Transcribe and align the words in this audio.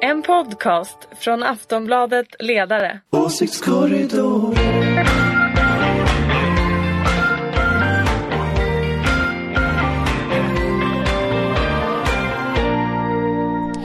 En 0.00 0.22
podcast 0.22 0.98
från 1.20 1.42
Aftonbladet 1.42 2.26
Ledare. 2.38 3.00
Åsiktskorridor. 3.10 4.54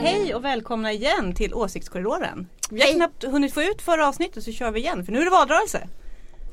Hej 0.01 0.35
och 0.35 0.43
välkomna 0.45 0.91
igen 0.91 1.35
till 1.35 1.53
Åsiktskorridoren. 1.53 2.47
Vi 2.71 2.81
har 2.81 2.93
knappt 2.93 3.23
hunnit 3.23 3.53
få 3.53 3.61
ut 3.61 3.81
förra 3.81 4.07
avsnittet 4.07 4.43
så 4.43 4.51
kör 4.51 4.71
vi 4.71 4.79
igen 4.79 5.05
för 5.05 5.11
nu 5.11 5.19
är 5.19 5.25
det 5.25 5.31
valrörelse. 5.31 5.87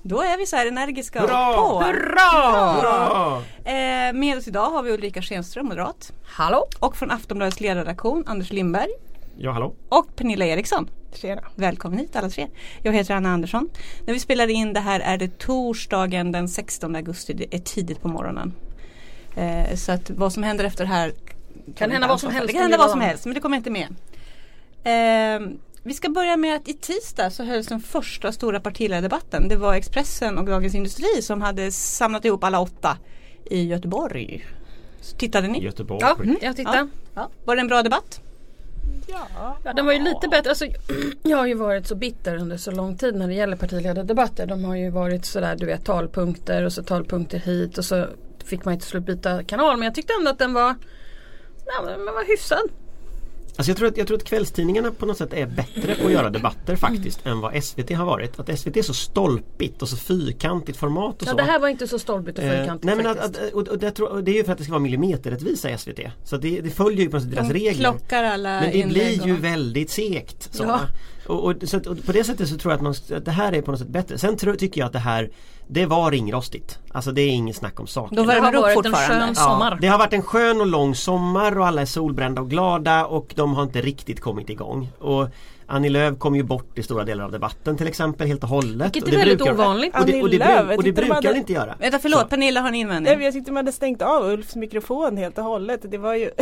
Då 0.03 0.23
är 0.23 0.39
vi 0.39 0.47
så 0.47 0.57
här 0.57 0.67
energiska 0.67 1.21
Hurra! 1.21 1.49
och 1.51 1.81
på. 1.81 1.85
Hurra! 1.85 3.43
Eh, 3.65 4.13
med 4.13 4.39
oss 4.39 4.49
idag 4.49 4.71
har 4.71 4.83
vi 4.83 4.91
Ulrika 4.93 5.23
Schenström, 5.23 5.67
moderat. 5.67 6.13
Hallå? 6.25 6.67
Och 6.79 6.97
från 6.97 7.11
Aftonbladets 7.11 7.61
ledarredaktion 7.61 8.25
Anders 8.27 8.53
Lindberg. 8.53 8.91
Ja, 9.43 9.53
hallå. 9.53 9.75
Och 9.89 10.17
Pernilla 10.17 10.45
Eriksson. 10.45 10.91
Tjena. 11.13 11.43
Välkommen 11.55 11.99
hit 11.99 12.17
alla 12.17 12.31
tre. 12.31 12.49
Jag 12.83 12.93
heter 12.93 13.15
Anna 13.15 13.33
Andersson. 13.33 13.71
När 14.07 14.15
vi 14.15 14.21
spelar 14.21 14.49
in 14.49 14.73
det 14.73 14.81
här 14.81 15.01
är 15.01 15.19
det 15.19 15.39
torsdagen 15.39 16.33
den 16.33 16.49
16 16.49 16.97
augusti. 16.97 17.33
Det 17.33 17.55
är 17.55 17.59
tidigt 17.59 18.03
på 18.03 18.09
morgonen. 18.09 18.55
Eh, 19.37 19.77
så 19.77 19.93
att 19.93 20.11
vad 20.11 20.33
som 20.33 20.43
händer 20.43 20.65
efter 20.65 20.85
det 20.85 20.91
här 20.91 21.13
Kan 21.77 21.91
hända 21.91 22.09
vad 22.09 22.21
som 22.21 22.31
helst 22.31 22.47
Det 22.47 22.53
kan 22.53 22.63
hända 22.63 22.79
vad 22.79 22.91
som 22.91 23.01
helst 23.01 23.25
men 23.25 23.35
det 23.35 23.41
kommer 23.41 23.57
inte 23.57 23.71
med. 23.71 23.89
Eh, 24.85 25.49
vi 25.83 25.95
ska 25.95 26.09
börja 26.09 26.37
med 26.37 26.57
att 26.57 26.69
i 26.69 26.75
tisdag 26.75 27.31
så 27.31 27.45
hölls 27.45 27.67
den 27.67 27.81
första 27.81 28.33
stora 28.33 28.61
partiledardebatten. 28.61 29.49
Det 29.49 29.57
var 29.57 29.75
Expressen 29.75 30.39
och 30.39 30.45
Dagens 30.45 30.75
Industri 30.75 31.23
som 31.23 31.43
hade 31.43 31.73
samlat 31.73 32.25
ihop 32.25 32.45
alla 32.45 32.61
åtta 32.61 32.99
i 33.45 33.65
Göteborg. 33.65 34.47
Så 35.01 35.17
tittade 35.17 35.49
ni? 35.49 35.63
Göteborg. 35.63 36.01
Ja, 36.03 36.17
jag 36.41 36.57
tittar. 36.57 36.77
Ja. 36.77 36.89
Ja. 37.15 37.29
Var 37.45 37.57
det 37.57 37.61
en 37.61 37.69
bra 37.69 37.83
debatt? 37.83 38.21
Ja, 39.11 39.73
den 39.75 39.87
var 39.87 39.93
ju 39.93 39.99
lite 39.99 40.29
bättre. 40.29 40.51
Alltså, 40.51 40.67
jag 41.23 41.37
har 41.37 41.47
ju 41.47 41.55
varit 41.55 41.87
så 41.87 41.95
bitter 41.95 42.37
under 42.37 42.57
så 42.57 42.71
lång 42.71 42.97
tid 42.97 43.15
när 43.15 43.29
det 43.29 43.35
gäller 43.35 43.57
partiledardebatter. 43.57 44.47
De 44.47 44.65
har 44.65 44.77
ju 44.77 44.91
varit 44.91 45.25
sådär, 45.25 45.57
du 45.57 45.67
vet, 45.67 45.85
talpunkter 45.85 46.65
och 46.65 46.73
så 46.73 46.83
talpunkter 46.83 47.39
hit 47.39 47.79
och 47.79 47.85
så 47.85 48.07
fick 48.45 48.65
man 48.65 48.75
ju 48.75 48.81
till 48.81 48.89
slut 48.89 49.05
byta 49.05 49.45
kanal. 49.45 49.77
Men 49.77 49.85
jag 49.85 49.95
tyckte 49.95 50.13
ändå 50.19 50.31
att 50.31 50.39
den 50.39 50.53
var, 50.53 50.75
ja, 51.67 51.83
den 51.87 52.05
var 52.05 52.29
hyfsad. 52.29 52.71
Alltså 53.61 53.71
jag, 53.71 53.77
tror 53.79 53.89
att, 53.89 53.97
jag 53.97 54.07
tror 54.07 54.17
att 54.17 54.25
kvällstidningarna 54.25 54.91
på 54.91 55.07
något 55.07 55.17
sätt 55.19 55.33
är 55.33 55.47
bättre 55.47 55.95
på 55.95 56.07
att 56.07 56.13
göra 56.13 56.31
debatter 56.31 56.77
faktiskt 56.77 57.27
än 57.27 57.41
vad 57.41 57.65
SVT 57.65 57.91
har 57.91 58.05
varit. 58.07 58.41
Att 58.41 58.59
SVT 58.59 58.77
är 58.77 58.83
så 58.83 58.95
stolpigt 58.95 59.83
och 59.83 59.89
så 59.89 59.97
fyrkantigt 59.97 60.79
format 60.79 61.23
och 61.23 61.29
Ja, 61.29 61.31
så. 61.31 61.37
det 61.37 61.43
här 61.43 61.59
var 61.61 61.69
inte 61.69 61.89
så 61.89 61.99
stolpigt 61.99 62.39
och 62.39 62.45
Eh, 62.45 62.51
fyrkantigt 62.59 62.85
nej 62.85 62.97
men 62.97 63.07
att, 63.07 63.19
att, 63.19 63.53
och, 63.53 63.69
och, 63.69 63.79
det, 63.79 63.91
tror- 63.91 64.09
och 64.09 64.25
det 64.25 64.31
är 64.31 64.35
ju 64.35 64.45
för 64.45 64.53
att 64.53 64.59
det 64.59 64.65
ska 64.65 64.73
vara 64.73 64.83
millimeterrättvisa 64.83 65.71
i 65.71 65.79
SVT. 65.79 66.01
Så 66.25 66.37
det, 66.37 66.61
det 66.61 66.71
följer 66.71 67.01
ju 67.01 67.09
på 67.11 67.17
något 67.17 67.23
sätt 67.23 67.33
deras 67.33 67.49
De 67.49 67.55
regler. 67.55 67.73
klockar 67.91 68.25
alla 68.25 68.61
Men 68.61 68.73
det 68.73 68.87
blir 68.87 69.27
ju 69.27 69.33
och- 69.33 69.45
väldigt 69.45 69.91
segt. 69.91 70.55
Så. 70.55 70.63
Ja. 70.63 70.81
Och, 71.31 71.45
och, 71.45 71.55
så 71.69 71.77
att, 71.77 71.87
och 71.87 72.05
på 72.07 72.13
det 72.13 72.25
sättet 72.25 72.49
så 72.49 72.57
tror 72.57 72.73
jag 72.73 72.77
att, 72.77 72.83
man, 72.83 73.19
att 73.19 73.25
det 73.25 73.31
här 73.31 73.53
är 73.53 73.63
på 73.63 73.71
något 73.71 73.81
sätt 73.81 73.89
bättre. 73.89 74.19
Sen 74.19 74.37
tror, 74.37 74.55
tycker 74.55 74.81
jag 74.81 74.87
att 74.87 74.93
det 74.93 74.99
här 74.99 75.31
Det 75.67 75.87
var 75.87 76.11
ringrostigt. 76.11 76.79
Alltså 76.93 77.13
det 77.13 77.23
är 77.23 77.29
inget 77.29 77.57
snack 77.57 77.81
om 77.81 77.87
saken. 77.87 78.27
Det 78.27 78.33
har 78.33 78.41
varit 78.41 78.87
en 78.87 78.93
skön 78.93 79.35
sommar. 79.35 79.79
det 79.81 79.87
har 79.87 79.99
varit 79.99 80.13
en 80.13 80.23
skön 80.23 80.61
och 80.61 80.67
lång 80.67 80.95
sommar 80.95 81.59
och 81.59 81.67
alla 81.67 81.83
är 81.83 81.87
solbrända 81.87 82.41
och 82.41 82.51
glada 82.51 83.07
och 83.07 83.33
de 83.37 83.55
har 83.55 83.63
inte 83.63 83.81
riktigt 83.81 84.21
kommit 84.21 84.51
igång. 84.51 84.89
Och 84.99 85.29
Annie 85.71 85.89
Lööf 85.89 86.19
kom 86.19 86.35
ju 86.37 86.43
bort 86.43 86.79
i 86.79 86.83
stora 86.83 87.05
delar 87.05 87.25
av 87.25 87.33
debatten 87.33 87.77
till 87.77 87.87
exempel 87.89 88.27
helt 88.29 88.43
och 88.43 88.49
hållet. 88.49 88.87
Vilket 88.87 89.03
och 89.03 89.09
är 89.09 89.13
det 89.13 89.19
väldigt 89.19 89.39
brukar- 89.39 89.55
ovanligt. 89.55 89.95
Och 89.99 90.07
det, 90.07 90.23
och 90.23 90.31
det, 90.31 90.61
och 90.61 90.67
det 90.67 90.77
tyckte 90.77 90.85
de 90.85 90.93
brukar 90.93 91.15
hade- 91.15 91.29
hon 91.29 91.37
inte 91.37 91.53
göra. 91.53 91.77
Vänta 91.81 91.99
förlåt, 91.99 92.21
Så. 92.21 92.27
Pernilla 92.27 92.61
har 92.61 92.69
en 92.69 92.75
invändning. 92.75 93.15
Nej, 93.17 93.25
jag 93.25 93.33
tyckte 93.35 93.51
de 93.51 93.57
hade 93.57 93.73
stängt 93.73 94.03
av 94.03 94.25
Ulfs 94.31 94.57
mikrofon 94.57 95.17
helt 95.17 95.39
och 95.39 95.45
hållet. 95.45 95.81
Det 95.91 95.99
var 95.99 96.15
ju... 96.15 96.31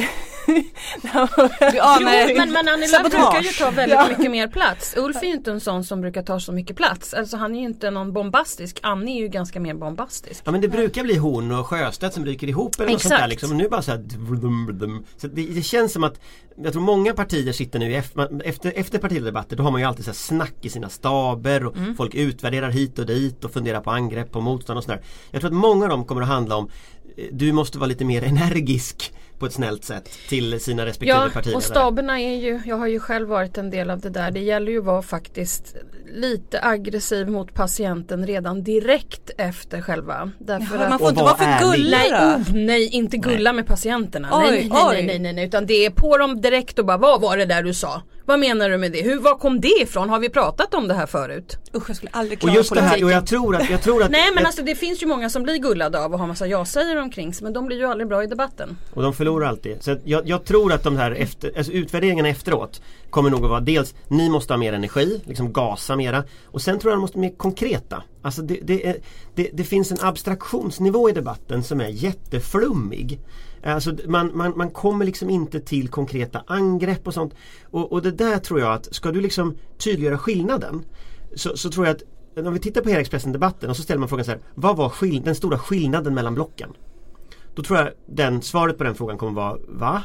Du 1.02 1.08
anar- 1.08 2.28
Jo, 2.28 2.36
men, 2.36 2.52
men 2.52 2.68
Annie 2.68 2.88
Lööf 2.88 3.02
brukar 3.02 3.42
ju 3.42 3.48
ta 3.50 3.70
väldigt 3.70 3.98
Ja. 3.98 4.06
mycket 4.08 4.30
mer 4.30 4.48
plats. 4.48 4.94
Ulf 4.96 5.16
är 5.22 5.26
ju 5.26 5.32
inte 5.32 5.50
en 5.50 5.60
sån 5.60 5.84
som 5.84 6.00
brukar 6.00 6.22
ta 6.22 6.40
så 6.40 6.52
mycket 6.52 6.76
plats. 6.76 7.14
Alltså 7.14 7.36
han 7.36 7.54
är 7.54 7.58
ju 7.60 7.64
inte 7.64 7.90
någon 7.90 8.12
bombastisk. 8.12 8.78
Annie 8.82 9.18
är 9.18 9.22
ju 9.22 9.28
ganska 9.28 9.60
mer 9.60 9.74
bombastisk. 9.74 10.42
Ja 10.44 10.52
men 10.52 10.60
det 10.60 10.68
brukar 10.68 11.02
bli 11.02 11.16
hon 11.16 11.52
och 11.52 11.66
Sjöstedt 11.66 12.14
som 12.14 12.24
ryker 12.26 12.46
ihop 12.46 12.80
eller 12.80 12.92
något 12.92 13.00
sånt 13.02 13.10
där 13.10 13.16
Exakt. 13.16 13.30
liksom. 13.30 13.50
Och 13.50 13.56
nu 13.56 13.68
bara 13.68 13.82
så 13.82 13.90
här, 13.90 14.04
så 15.20 15.26
det, 15.26 15.42
det 15.46 15.62
känns 15.62 15.92
som 15.92 16.04
att 16.04 16.20
Jag 16.62 16.72
tror 16.72 16.82
många 16.82 17.14
partier 17.14 17.52
sitter 17.52 17.78
nu 17.78 17.94
efter, 18.44 18.72
efter 18.76 18.98
partiledardebatter 18.98 19.56
då 19.56 19.62
har 19.62 19.70
man 19.70 19.80
ju 19.80 19.86
alltid 19.86 20.04
så 20.04 20.12
snack 20.12 20.54
i 20.62 20.68
sina 20.68 20.88
staber 20.88 21.66
och 21.66 21.76
Mm. 21.76 21.94
folk 21.96 22.14
utvärderar 22.14 22.70
hit 22.70 22.98
och 22.98 23.06
dit 23.06 23.44
och 23.44 23.52
funderar 23.52 23.80
på 23.80 23.90
angrepp 23.90 24.36
och 24.36 24.42
motstånd 24.42 24.76
och 24.76 24.84
sådär. 24.84 25.02
Jag 25.30 25.40
tror 25.40 25.50
att 25.50 25.56
många 25.56 25.84
av 25.84 25.90
dem 25.90 26.04
kommer 26.04 26.22
att 26.22 26.28
handla 26.28 26.56
om 26.56 26.68
eh, 27.16 27.24
Du 27.32 27.52
måste 27.52 27.78
vara 27.78 27.88
lite 27.88 28.04
mer 28.04 28.22
energisk 28.24 29.12
på 29.38 29.46
ett 29.46 29.52
snällt 29.52 29.84
sätt 29.84 30.10
till 30.28 30.60
sina 30.60 30.86
respektive 30.86 31.18
Ja 31.18 31.30
partiledare. 31.32 31.56
och 31.56 31.62
staberna 31.62 32.20
är 32.20 32.36
ju, 32.36 32.60
jag 32.64 32.76
har 32.76 32.86
ju 32.86 33.00
själv 33.00 33.28
varit 33.28 33.58
en 33.58 33.70
del 33.70 33.90
av 33.90 34.00
det 34.00 34.10
där. 34.10 34.30
Det 34.30 34.40
gäller 34.40 34.72
ju 34.72 34.78
att 34.78 34.84
vara 34.84 35.02
faktiskt 35.02 35.76
lite 36.14 36.60
aggressiv 36.62 37.28
mot 37.28 37.54
patienten 37.54 38.26
redan 38.26 38.62
direkt 38.62 39.30
efter 39.38 39.80
själva. 39.80 40.30
Därför 40.38 40.76
Jaha, 40.76 40.84
man 40.84 40.92
att 40.92 40.98
får 40.98 41.04
Och 41.06 41.10
inte 41.10 41.22
var 41.22 41.36
vara 41.36 41.58
för 41.58 41.70
gullig 41.70 41.90
Nej, 41.90 42.12
oh, 42.12 42.54
nej, 42.54 42.88
inte 42.88 43.16
gulla 43.16 43.52
med 43.52 43.66
patienterna. 43.66 44.28
Oj, 44.32 44.50
nej, 44.50 44.68
nej, 44.70 44.82
oj. 44.88 44.94
nej, 44.94 45.06
nej, 45.06 45.18
nej, 45.18 45.32
nej, 45.32 45.44
utan 45.46 45.66
det 45.66 45.86
är 45.86 45.90
på 45.90 46.18
dem 46.18 46.40
direkt 46.40 46.78
och 46.78 46.86
bara 46.86 46.96
vad 46.96 47.20
var 47.20 47.36
det 47.36 47.44
där 47.44 47.62
du 47.62 47.74
sa? 47.74 48.02
Vad 48.28 48.38
menar 48.40 48.70
du 48.70 48.78
med 48.78 48.92
det? 48.92 49.02
Hur, 49.02 49.18
var 49.20 49.34
kom 49.38 49.60
det 49.60 49.68
ifrån? 49.82 50.08
Har 50.10 50.18
vi 50.18 50.28
pratat 50.28 50.74
om 50.74 50.88
det 50.88 50.94
här 50.94 51.06
förut? 51.06 51.56
Usch 51.74 51.88
jag 51.90 51.96
skulle 51.96 52.10
aldrig 52.12 52.38
Och 52.38 52.40
klara 52.42 52.54
just 52.56 52.74
det 52.74 52.80
här, 52.80 52.88
politiken. 52.88 53.06
och 53.06 53.12
jag 53.12 53.26
tror 53.26 53.56
att, 53.56 53.70
jag 53.70 53.82
tror 53.82 54.02
att 54.02 54.10
Nej 54.10 54.24
men 54.34 54.42
jag- 54.42 54.46
alltså 54.46 54.62
det 54.62 54.74
finns 54.74 55.02
ju 55.02 55.06
många 55.06 55.30
som 55.30 55.42
blir 55.42 55.56
gullade 55.58 56.04
av 56.04 56.14
att 56.14 56.20
ha 56.20 56.26
massa 56.26 56.46
ja-säger 56.46 56.96
omkring 57.00 57.34
sig 57.34 57.44
men 57.44 57.52
de 57.52 57.66
blir 57.66 57.76
ju 57.76 57.84
aldrig 57.84 58.08
bra 58.08 58.24
i 58.24 58.26
debatten. 58.26 58.76
Och 58.94 59.02
de 59.02 59.12
förlorar 59.14 59.46
alltid. 59.48 59.76
Så 59.82 59.96
jag, 60.04 60.28
jag 60.28 60.44
tror 60.44 60.72
att 60.72 60.82
de 60.84 60.96
här 60.96 61.10
efter, 61.10 61.52
alltså 61.56 61.72
utvärderingarna 61.72 62.28
efteråt 62.28 62.82
kommer 63.10 63.30
nog 63.30 63.44
att 63.44 63.50
vara 63.50 63.60
dels 63.60 63.94
ni 64.08 64.28
måste 64.28 64.52
ha 64.52 64.58
mer 64.58 64.72
energi, 64.72 65.20
liksom 65.24 65.52
gasa 65.52 65.96
mera. 65.96 66.24
Och 66.44 66.62
sen 66.62 66.78
tror 66.78 66.90
jag 66.90 66.98
de 66.98 67.00
måste 67.00 67.18
bli 67.18 67.28
mer 67.28 67.36
konkreta. 67.36 68.02
Alltså 68.22 68.42
det, 68.42 68.60
det, 68.62 68.86
är, 68.86 68.96
det, 69.34 69.50
det 69.52 69.64
finns 69.64 69.92
en 69.92 69.98
abstraktionsnivå 70.00 71.10
i 71.10 71.12
debatten 71.12 71.62
som 71.62 71.80
är 71.80 71.88
jätteflummig. 71.88 73.20
Alltså 73.64 73.94
man, 74.06 74.36
man, 74.36 74.52
man 74.56 74.70
kommer 74.70 75.04
liksom 75.04 75.30
inte 75.30 75.60
till 75.60 75.88
konkreta 75.88 76.42
angrepp 76.46 77.06
och 77.06 77.14
sånt. 77.14 77.34
Och, 77.70 77.92
och 77.92 78.02
det 78.02 78.10
där 78.10 78.38
tror 78.38 78.60
jag 78.60 78.72
att 78.72 78.94
ska 78.94 79.10
du 79.12 79.20
liksom 79.20 79.56
tydliggöra 79.78 80.18
skillnaden 80.18 80.84
så, 81.34 81.56
så 81.56 81.70
tror 81.70 81.86
jag 81.86 81.96
att 81.96 82.02
om 82.46 82.52
vi 82.52 82.60
tittar 82.60 82.80
på 82.80 82.88
hela 82.88 83.00
Expressen-debatten 83.00 83.70
och 83.70 83.76
så 83.76 83.82
ställer 83.82 83.98
man 83.98 84.08
frågan 84.08 84.24
så 84.24 84.30
här 84.30 84.40
Vad 84.54 84.76
var 84.76 84.88
skill- 84.88 85.22
den 85.24 85.34
stora 85.34 85.58
skillnaden 85.58 86.14
mellan 86.14 86.34
blocken? 86.34 86.70
Då 87.54 87.62
tror 87.62 87.78
jag 87.78 87.88
den, 88.06 88.42
svaret 88.42 88.78
på 88.78 88.84
den 88.84 88.94
frågan 88.94 89.18
kommer 89.18 89.32
vara 89.32 89.56
Va? 89.68 90.02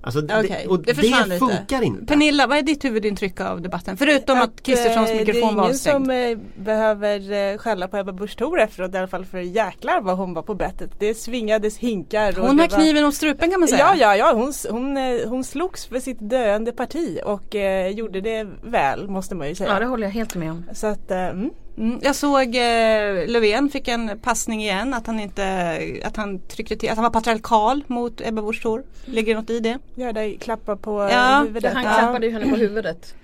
Alltså 0.00 0.20
Okej, 0.20 0.60
det, 0.62 0.68
och 0.68 0.82
det 0.82 0.92
det, 0.92 1.38
funkar 1.38 1.82
inte. 1.82 2.04
Pernilla, 2.06 2.46
vad 2.46 2.58
är 2.58 2.62
ditt 2.62 2.84
huvudintryck 2.84 3.40
av 3.40 3.62
debatten? 3.62 3.96
Förutom 3.96 4.38
att 4.40 4.62
Kristerssons 4.62 5.10
eh, 5.10 5.16
mikrofon 5.16 5.24
var 5.56 5.68
Det 5.68 5.88
är 5.88 5.92
ingen 5.92 6.02
avstängd. 6.04 6.06
som 6.06 6.10
eh, 6.10 6.64
behöver 6.64 7.32
eh, 7.52 7.58
skälla 7.58 7.88
på 7.88 7.96
Ebba 7.96 8.12
Busch 8.12 8.36
Thor 8.36 8.60
efteråt 8.60 8.94
i 8.94 8.98
alla 8.98 9.06
fall 9.08 9.24
för 9.24 9.38
jäklar 9.38 10.00
vad 10.00 10.16
hon 10.16 10.34
var 10.34 10.42
på 10.42 10.54
bettet. 10.54 10.90
Det 10.98 11.14
svingades 11.14 11.78
hinkar. 11.78 12.32
Hon 12.32 12.46
har 12.46 12.54
var- 12.54 12.66
kniven 12.66 13.04
mot 13.04 13.14
strupen 13.14 13.50
kan 13.50 13.60
man 13.60 13.68
säga. 13.68 13.80
Ja, 13.80 13.94
ja, 13.96 14.16
ja. 14.16 14.32
Hon, 14.34 14.52
hon, 14.70 14.96
eh, 14.96 15.28
hon 15.28 15.44
slogs 15.44 15.86
för 15.86 16.00
sitt 16.00 16.18
döende 16.20 16.72
parti 16.72 17.18
och 17.24 17.54
eh, 17.54 17.88
gjorde 17.88 18.20
det 18.20 18.46
väl 18.62 19.08
måste 19.08 19.34
man 19.34 19.48
ju 19.48 19.54
säga. 19.54 19.72
Ja 19.72 19.78
det 19.78 19.86
håller 19.86 20.04
jag 20.06 20.12
helt 20.12 20.34
med 20.34 20.50
om. 20.50 20.64
Så 20.72 20.86
att, 20.86 21.10
eh, 21.10 21.18
mm. 21.26 21.50
Mm, 21.78 21.98
jag 22.02 22.14
såg 22.14 22.56
eh, 22.56 23.26
Löfven 23.26 23.68
fick 23.70 23.88
en 23.88 24.18
passning 24.22 24.62
igen 24.62 24.94
att 24.94 25.06
han 25.06 25.20
inte, 25.20 25.78
att 26.04 26.16
han 26.16 26.38
tryckte 26.38 26.76
till, 26.76 26.90
att 26.90 26.96
han 26.96 27.02
var 27.02 27.10
patriarkal 27.10 27.84
mot 27.86 28.20
Ebba 28.20 28.42
Busch. 28.42 28.66
Ligger 29.04 29.34
det 29.34 29.40
något 29.40 29.50
i 29.50 29.60
det? 29.60 29.78
gör 29.94 30.12
dig 30.12 30.38
klappa 30.38 30.76
på 30.76 31.02
Ja, 31.02 31.10
ja, 31.10 31.42
huvudet. 31.46 31.74
Han 31.74 31.84
Ja. 31.84 31.94
klappade 31.98 32.26
ju 32.26 32.32
henne 32.32 32.48
på 32.50 32.56
huvudet. 32.66 33.14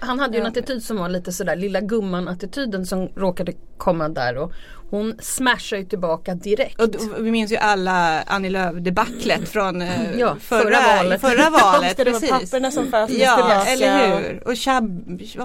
Han 0.00 0.20
hade 0.20 0.36
ju 0.36 0.40
en 0.40 0.46
attityd 0.46 0.82
som 0.82 0.96
var 0.96 1.08
lite 1.08 1.32
sådär 1.32 1.56
lilla 1.56 1.80
gumman 1.80 2.28
attityden 2.28 2.86
som 2.86 3.08
råkade 3.08 3.52
komma 3.78 4.08
där 4.08 4.36
och 4.36 4.52
hon 4.92 5.14
smashar 5.18 5.76
ju 5.76 5.84
tillbaka 5.84 6.34
direkt. 6.34 6.80
Och, 6.80 6.88
vi 7.18 7.30
minns 7.30 7.52
ju 7.52 7.56
alla 7.56 8.22
Annie 8.22 8.50
Lööf 8.50 8.76
debaclet 8.76 9.48
från 9.48 9.82
eh, 9.82 10.18
Ja, 10.18 10.36
förra, 10.40 10.62
förra 10.62 10.96
valet. 10.96 11.20
Förra 11.20 11.50
valet 11.62 11.96
Det 11.96 12.04
var 12.04 12.12
precis. 12.12 12.30
papperna 12.30 12.70
som 12.70 12.84
fastnades 12.90 13.22
Ja, 13.22 13.64
eller 13.64 14.20
hur. 14.20 14.36
Och 14.36 14.48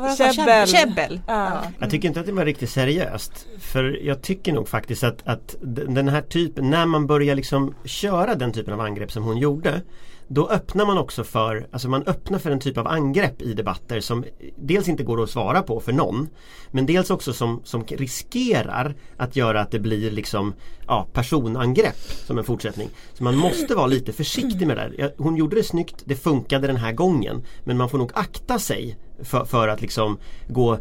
var? 0.01 0.33
Käbbel. 0.33 0.67
Käbbel. 0.67 1.21
Ja. 1.27 1.61
Jag 1.79 1.89
tycker 1.89 2.07
inte 2.07 2.19
att 2.19 2.25
det 2.25 2.31
var 2.31 2.45
riktigt 2.45 2.69
seriöst. 2.69 3.47
För 3.59 3.99
jag 4.03 4.21
tycker 4.21 4.53
nog 4.53 4.67
faktiskt 4.67 5.03
att, 5.03 5.27
att 5.27 5.55
den 5.87 6.09
här 6.09 6.21
typen, 6.21 6.69
när 6.69 6.85
man 6.85 7.07
börjar 7.07 7.35
liksom 7.35 7.73
köra 7.85 8.35
den 8.35 8.53
typen 8.53 8.73
av 8.73 8.81
angrepp 8.81 9.11
som 9.11 9.23
hon 9.23 9.37
gjorde 9.37 9.81
då 10.27 10.49
öppnar 10.49 10.85
man 10.85 10.97
också 10.97 11.23
för, 11.23 11.67
alltså 11.71 11.89
man 11.89 12.03
öppnar 12.03 12.39
för 12.39 12.51
en 12.51 12.59
typ 12.59 12.77
av 12.77 12.87
angrepp 12.87 13.41
i 13.41 13.53
debatter 13.53 13.99
som 13.99 14.25
dels 14.55 14.87
inte 14.87 15.03
går 15.03 15.23
att 15.23 15.29
svara 15.29 15.61
på 15.61 15.79
för 15.79 15.93
någon 15.93 16.29
men 16.71 16.85
dels 16.85 17.09
också 17.09 17.33
som, 17.33 17.61
som 17.63 17.83
riskerar 17.83 18.95
att 19.17 19.35
göra 19.35 19.61
att 19.61 19.71
det 19.71 19.79
blir 19.79 20.11
liksom 20.11 20.53
ja, 20.87 21.07
personangrepp 21.13 21.99
som 22.25 22.37
en 22.37 22.43
fortsättning. 22.43 22.89
Så 23.13 23.23
man 23.23 23.37
måste 23.37 23.75
vara 23.75 23.87
lite 23.87 24.13
försiktig 24.13 24.67
med 24.67 24.77
det 24.77 24.93
där. 24.97 25.13
Hon 25.17 25.35
gjorde 25.35 25.55
det 25.55 25.63
snyggt, 25.63 26.03
det 26.05 26.15
funkade 26.15 26.67
den 26.67 26.77
här 26.77 26.91
gången 26.91 27.43
men 27.63 27.77
man 27.77 27.89
får 27.89 27.97
nog 27.97 28.11
akta 28.13 28.59
sig 28.59 28.97
för, 29.23 29.45
för 29.45 29.67
att 29.67 29.81
liksom 29.81 30.17
gå 30.47 30.79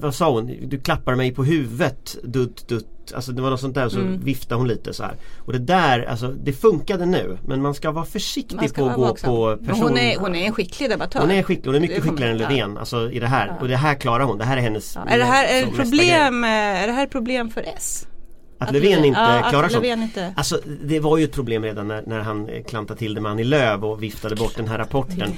vad 0.00 0.14
sa 0.14 0.30
hon? 0.30 0.68
Du 0.68 0.78
klappar 0.78 1.14
mig 1.14 1.34
på 1.34 1.44
huvudet 1.44 2.16
dutt 2.22 2.68
dutt 2.68 2.86
Alltså 3.14 3.32
det 3.32 3.42
var 3.42 3.50
något 3.50 3.60
sånt 3.60 3.74
där 3.74 3.88
så 3.88 3.98
Mm. 4.00 4.20
viftade 4.20 4.60
hon 4.60 4.68
lite 4.68 4.94
så 4.94 5.02
här. 5.02 5.14
Och 5.38 5.52
det 5.52 5.58
där, 5.58 6.04
alltså 6.04 6.28
det 6.28 6.52
funkade 6.52 7.06
nu 7.06 7.38
men 7.46 7.62
man 7.62 7.74
ska 7.74 7.90
vara 7.90 8.04
försiktig 8.04 8.68
ska 8.68 8.82
på 8.82 8.88
att 8.88 8.96
gå 8.96 9.02
vaksam. 9.02 9.30
på 9.30 9.46
Men 9.46 9.66
person 9.66 9.82
Hon 9.82 9.98
är, 9.98 10.18
hon 10.18 10.34
är 10.34 10.46
en 10.46 10.52
skicklig 10.52 10.90
debattör. 10.90 11.20
hon 11.20 11.30
är 11.30 11.42
skicklig, 11.42 11.66
hon 11.66 11.74
är 11.74 11.80
mycket 11.80 12.02
skickligare 12.02 12.32
än 12.32 12.38
ja. 12.40 12.48
Löfven 12.48 12.78
alltså, 12.78 13.10
i 13.10 13.18
det 13.18 13.26
här. 13.26 13.56
Och 13.60 13.68
det 13.68 13.76
här 13.76 13.94
klarar 13.94 14.24
hon, 14.24 14.38
det 14.38 14.44
här 14.44 14.56
är 14.56 14.60
hennes 14.60 14.94
Ja. 14.94 15.04
Är 15.10 15.18
det 15.18 15.24
här 15.24 15.44
är 15.62 15.66
problem, 15.66 16.44
eh, 16.44 16.50
är 16.50 16.86
det 16.86 16.92
här 16.92 17.06
problem 17.06 17.50
för 17.50 17.64
S? 17.76 18.06
Att 18.58 18.72
Löfven 18.72 19.04
inte 19.04 19.20
ja, 19.20 19.46
klarar 19.50 19.66
att 19.66 19.72
sånt. 19.72 19.84
Inte... 19.84 20.32
Alltså 20.36 20.60
det 20.84 21.00
var 21.00 21.18
ju 21.18 21.24
ett 21.24 21.32
problem 21.32 21.62
redan 21.64 21.88
när, 21.88 22.02
när 22.06 22.20
han 22.20 22.48
klantade 22.68 22.98
till 22.98 23.14
det 23.14 23.20
med 23.20 23.32
Annie 23.32 23.44
Lööf 23.44 23.82
och 23.82 24.02
viftade 24.02 24.36
bort 24.36 24.56
den 24.56 24.68
här 24.68 24.78
rapporten. 24.78 25.32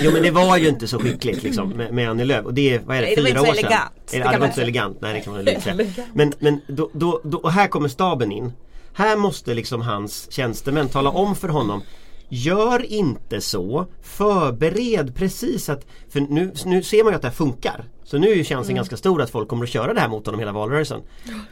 Jo 0.00 0.12
men 0.12 0.22
det 0.22 0.30
var 0.30 0.56
ju 0.56 0.68
inte 0.68 0.88
så 0.88 0.98
skickligt 0.98 1.42
liksom 1.42 1.68
med, 1.68 1.92
med 1.92 2.10
Annie 2.10 2.24
Lööf 2.24 2.44
och 2.44 2.54
det 2.54 2.74
är, 2.74 2.78
vad 2.78 2.96
är 2.96 3.02
det, 3.02 3.14
det 3.14 3.28
fyra 3.28 3.40
år 3.42 3.46
sedan? 3.46 3.54
elegant. 3.58 3.92
Det 4.10 4.38
var 4.38 4.44
inte 4.44 4.54
så 4.54 4.60
elegant, 4.60 5.00
nej 5.00 5.14
det 5.14 5.20
kan 5.20 5.32
man 5.32 5.44
lugnt 5.44 5.62
säga. 5.62 5.76
Men, 6.14 6.32
men 6.38 6.60
då, 6.66 6.90
då, 6.92 7.20
då, 7.24 7.38
och 7.38 7.52
här 7.52 7.68
kommer 7.68 7.88
staben 7.88 8.32
in. 8.32 8.52
Här 8.92 9.16
måste 9.16 9.54
liksom 9.54 9.80
hans 9.80 10.32
tjänstemän 10.32 10.88
tala 10.88 11.10
om 11.10 11.34
för 11.34 11.48
honom 11.48 11.82
Gör 12.28 12.92
inte 12.92 13.40
så, 13.40 13.86
förbered 14.02 15.14
precis 15.14 15.68
att, 15.68 15.86
för 16.08 16.20
nu, 16.20 16.52
nu 16.64 16.82
ser 16.82 17.04
man 17.04 17.12
ju 17.12 17.16
att 17.16 17.22
det 17.22 17.28
här 17.28 17.34
funkar. 17.34 17.84
Så 18.08 18.18
nu 18.18 18.30
är 18.30 18.34
ju 18.34 18.44
chansen 18.44 18.74
ganska 18.74 18.96
stor 18.96 19.22
att 19.22 19.30
folk 19.30 19.48
kommer 19.48 19.64
att 19.64 19.70
köra 19.70 19.94
det 19.94 20.00
här 20.00 20.08
mot 20.08 20.26
honom 20.26 20.38
hela 20.38 20.52
valrörelsen. 20.52 21.00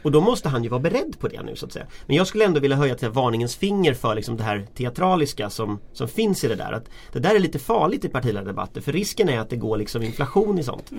Och 0.01 0.11
då 0.11 0.21
måste 0.21 0.49
han 0.49 0.63
ju 0.63 0.69
vara 0.69 0.81
beredd 0.81 1.19
på 1.19 1.27
det 1.27 1.43
nu 1.43 1.55
så 1.55 1.65
att 1.65 1.71
säga. 1.71 1.85
Men 2.05 2.15
jag 2.15 2.27
skulle 2.27 2.45
ändå 2.45 2.59
vilja 2.59 2.77
höja 2.77 2.95
till 2.95 3.09
varningens 3.09 3.55
finger 3.55 3.93
för 3.93 4.15
liksom 4.15 4.37
det 4.37 4.43
här 4.43 4.67
teatraliska 4.77 5.49
som, 5.49 5.79
som 5.93 6.07
finns 6.07 6.43
i 6.43 6.47
det 6.47 6.55
där. 6.55 6.71
Att 6.71 6.89
det 7.13 7.19
där 7.19 7.35
är 7.35 7.39
lite 7.39 7.59
farligt 7.59 8.05
i 8.05 8.09
partiledardebatter 8.09 8.81
för 8.81 8.91
risken 8.91 9.29
är 9.29 9.39
att 9.39 9.49
det 9.49 9.55
går 9.55 9.77
liksom 9.77 10.03
inflation 10.03 10.59
i 10.59 10.63
sånt. 10.63 10.91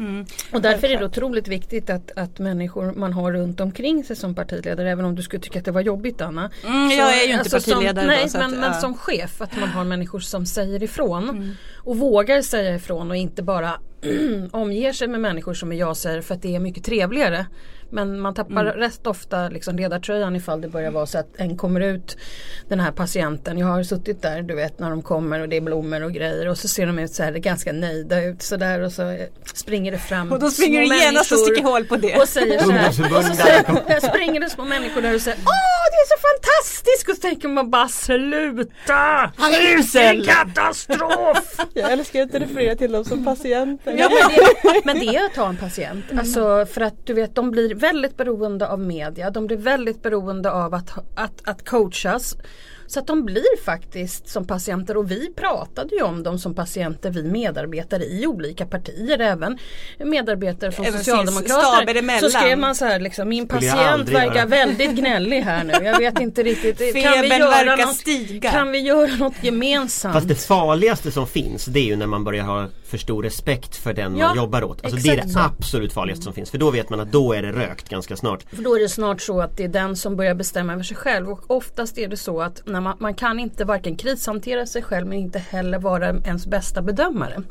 Och 0.53 0.63
därför 0.63 0.89
är 0.91 0.99
det 0.99 1.05
otroligt 1.05 1.49
viktigt 1.49 1.91
att, 1.91 2.11
att 2.17 2.39
människor 2.39 2.93
man 2.93 3.13
har 3.13 3.33
runt 3.33 3.61
omkring 3.61 4.05
sig 4.05 4.17
som 4.17 4.35
partiledare, 4.35 4.91
även 4.91 5.05
om 5.05 5.15
du 5.15 5.23
skulle 5.23 5.43
tycka 5.43 5.59
att 5.59 5.65
det 5.65 5.73
var 5.73 5.81
jobbigt 5.81 6.21
Anna. 6.21 6.51
Mm, 6.67 6.91
jag 6.91 7.23
är 7.23 7.27
ju 7.27 7.35
inte 7.35 7.51
partiledare 7.51 7.95
som, 7.95 8.07
då, 8.07 8.07
Nej, 8.07 8.29
så 8.29 8.39
men, 8.39 8.47
att, 8.47 8.59
men 8.59 8.73
ja. 8.73 8.81
som 8.81 8.95
chef, 8.95 9.41
att 9.41 9.61
man 9.61 9.69
har 9.69 9.85
människor 9.85 10.21
som 10.21 10.47
säger 10.47 10.83
ifrån. 10.83 11.29
Mm. 11.29 11.51
Och 11.77 11.97
vågar 11.97 12.43
säga 12.43 12.75
ifrån 12.75 13.11
och 13.11 13.17
inte 13.17 13.43
bara 13.43 13.81
omger 14.53 14.93
sig 14.93 15.09
med 15.09 15.21
människor 15.21 15.55
som 15.55 15.73
är 15.73 15.77
jag-säger 15.77 16.21
för 16.23 16.35
att 16.35 16.43
det 16.43 16.55
är 16.55 16.61
mycket 16.61 16.85
trevligare. 16.85 17.47
Men 17.91 18.21
man 18.21 18.35
tappar 18.35 18.61
Mm. 18.67 18.75
rätt 18.77 19.07
ofta 19.07 19.49
liksom 19.49 19.77
ledartröjan 19.77 20.37
ifall 20.37 20.61
det 20.61 20.69
börjar 20.69 20.91
vara 20.91 21.07
så 21.07 21.19
att 21.19 21.29
en 21.37 21.57
kommer 21.57 21.81
ut 21.81 22.17
Den 22.69 22.81
här 22.81 22.93
patienten, 22.93 23.59
jag 23.59 23.67
har 23.67 23.83
suttit 23.83 24.23
där 24.23 24.43
du 24.43 24.55
vet 24.55 24.79
när 24.79 24.91
de 24.91 25.03
kommer 25.03 25.41
och 25.41 25.49
det 25.49 25.57
är 25.57 25.61
blommor 25.61 26.03
och 26.03 26.13
grejer 26.13 26.49
och 26.49 26.59
så 26.59 26.69
ser 26.69 26.87
de 26.87 26.99
ut 26.99 27.13
så 27.13 27.23
här 27.23 27.33
ganska 27.33 27.73
nöjda 27.73 28.23
ut 28.25 28.43
sådär 28.43 28.81
och 28.81 28.93
så 28.93 29.03
eh, 29.03 29.27
springer 29.55 29.93
det 29.93 29.99
fram 29.99 30.33
Och 30.33 30.41
då 30.41 30.51
springer 30.51 30.81
du 30.81 30.99
genast 31.05 31.33
och 31.33 31.39
sticker 31.39 31.63
hål 31.63 31.85
på 31.85 31.97
det. 31.97 32.17
och 32.21 32.29
säger 32.29 32.59
så 32.59 32.71
här. 32.71 32.89
Och 32.89 34.03
så 34.03 34.09
springer 34.13 34.41
det 34.41 34.51
små 34.51 34.65
människor 34.65 35.03
där 35.03 35.15
och 35.15 35.21
säger 35.21 35.39
Åh 35.39 35.78
det 35.91 35.97
är 35.97 36.09
så 36.09 36.21
fantastiskt! 36.29 37.09
Och 37.09 37.15
så 37.15 37.21
tänker 37.21 37.49
man 37.49 37.71
bara 37.71 37.89
sluta! 37.89 39.33
Han 39.37 39.55
är 39.55 39.79
usel! 39.79 40.27
Katastrof! 40.27 41.57
Jag 41.75 41.93
älskar 41.93 42.23
att 42.23 42.33
du 42.33 42.39
refererar 42.39 42.75
till 42.75 42.93
dem 42.93 43.05
som 43.05 43.25
patienter. 43.25 43.95
Ja, 43.99 44.09
men, 44.09 44.29
det, 44.29 44.83
men 44.85 44.99
det 44.99 45.07
är 45.07 45.27
att 45.27 45.35
ta 45.35 45.49
en 45.49 45.57
patient. 45.57 46.05
Alltså 46.19 46.67
för 46.67 46.81
att 46.81 47.07
du 47.07 47.13
vet 47.13 47.35
de 47.35 47.51
blir 47.51 47.75
väldigt 47.75 48.17
beroende 48.17 48.69
av 48.69 48.81
media. 48.81 49.31
De 49.31 49.47
blir 49.47 49.57
väldigt 49.57 50.03
beroende 50.03 50.53
av 50.53 50.75
att, 50.75 50.91
att, 51.15 51.49
att 51.49 51.69
coachas. 51.69 52.37
Så 52.89 53.01
att 53.01 53.07
de 53.07 53.25
blir 53.25 53.65
faktiskt 53.65 54.29
som 54.29 54.47
patienter 54.47 54.97
och 54.97 55.11
vi 55.11 55.33
pratade 55.37 55.95
ju 55.95 56.03
om 56.03 56.23
dem 56.23 56.39
som 56.39 56.55
patienter 56.55 57.11
vi 57.11 57.23
medarbetare 57.23 58.05
i 58.05 58.27
olika 58.27 58.67
partier 58.67 59.21
även 59.21 59.59
medarbetare 59.99 60.73
från 60.73 60.87
Även 60.87 61.05
staber 61.05 61.27
Socialdemokrater. 61.27 61.95
emellan. 61.99 62.31
Så 62.31 62.39
skrev 62.39 62.59
man 62.59 62.75
så 62.75 62.85
här 62.85 63.01
liksom 63.01 63.29
min 63.29 63.49
patient 63.49 64.09
verkar 64.09 64.35
göra. 64.35 64.47
väldigt 64.47 64.91
gnällig 64.91 65.41
här 65.43 65.65
nu. 65.65 65.73
Jag 65.73 65.99
vet 65.99 66.21
inte 66.21 66.43
riktigt. 66.43 66.79
Kan 67.03 67.23
vi 67.23 67.29
göra 67.29 67.77
något, 67.77 67.97
stiga. 67.97 68.51
kan 68.51 68.71
vi 68.71 68.79
göra 68.79 69.17
något 69.17 69.35
gemensamt? 69.45 70.15
Fast 70.15 70.29
det 70.29 70.35
farligaste 70.35 71.11
som 71.11 71.27
finns 71.27 71.65
det 71.65 71.81
är 71.81 71.85
ju 71.85 71.97
när 71.97 72.07
man 72.07 72.25
börjar 72.25 72.45
ha 72.45 72.69
för 72.85 72.99
stor 72.99 73.23
respekt 73.23 73.77
för 73.77 73.93
den 73.93 74.17
Ja, 74.17 74.27
man 74.29 74.37
jobbar 74.37 74.65
åt. 74.65 74.85
Alltså 74.85 75.01
det 75.01 75.09
är 75.09 75.13
exakt 75.13 75.27
det 75.29 75.33
så. 75.33 75.39
absolut 75.41 75.93
farligaste 75.93 76.25
som 76.25 76.33
finns. 76.33 76.51
För 76.51 76.59
då 76.59 76.71
vet 76.71 76.91
man 76.91 77.01
att 77.01 77.13
då 77.13 77.33
är 77.33 77.43
det 77.43 77.53
rökt 77.53 77.89
ganska 77.89 78.17
snart. 78.17 78.43
För 78.55 78.63
då 78.63 78.77
är 78.77 78.81
det 78.81 78.89
snart 78.89 79.21
så 79.21 79.41
att 79.41 79.57
det 79.57 79.65
är 79.65 79.69
den 79.69 79.97
som 79.97 80.17
börjar 80.17 80.35
bestämma 80.35 80.73
över 80.73 80.83
sig 80.83 80.97
själv 80.97 81.31
och 81.31 81.51
oftast 81.51 81.99
är 81.99 82.09
det 82.09 82.17
så 82.17 82.41
att 82.43 82.67
när 82.79 82.83
man, 82.83 82.97
man 83.01 83.15
kan 83.15 83.41
inte 83.41 83.65
varken 83.65 83.97
krishantera 83.97 84.67
sig 84.67 84.83
själv 84.83 85.07
men 85.07 85.19
inte 85.19 85.39
heller 85.39 85.79
vara 85.79 86.09
ens 86.09 86.47
bästa 86.47 86.83
bedömare. 86.83 87.43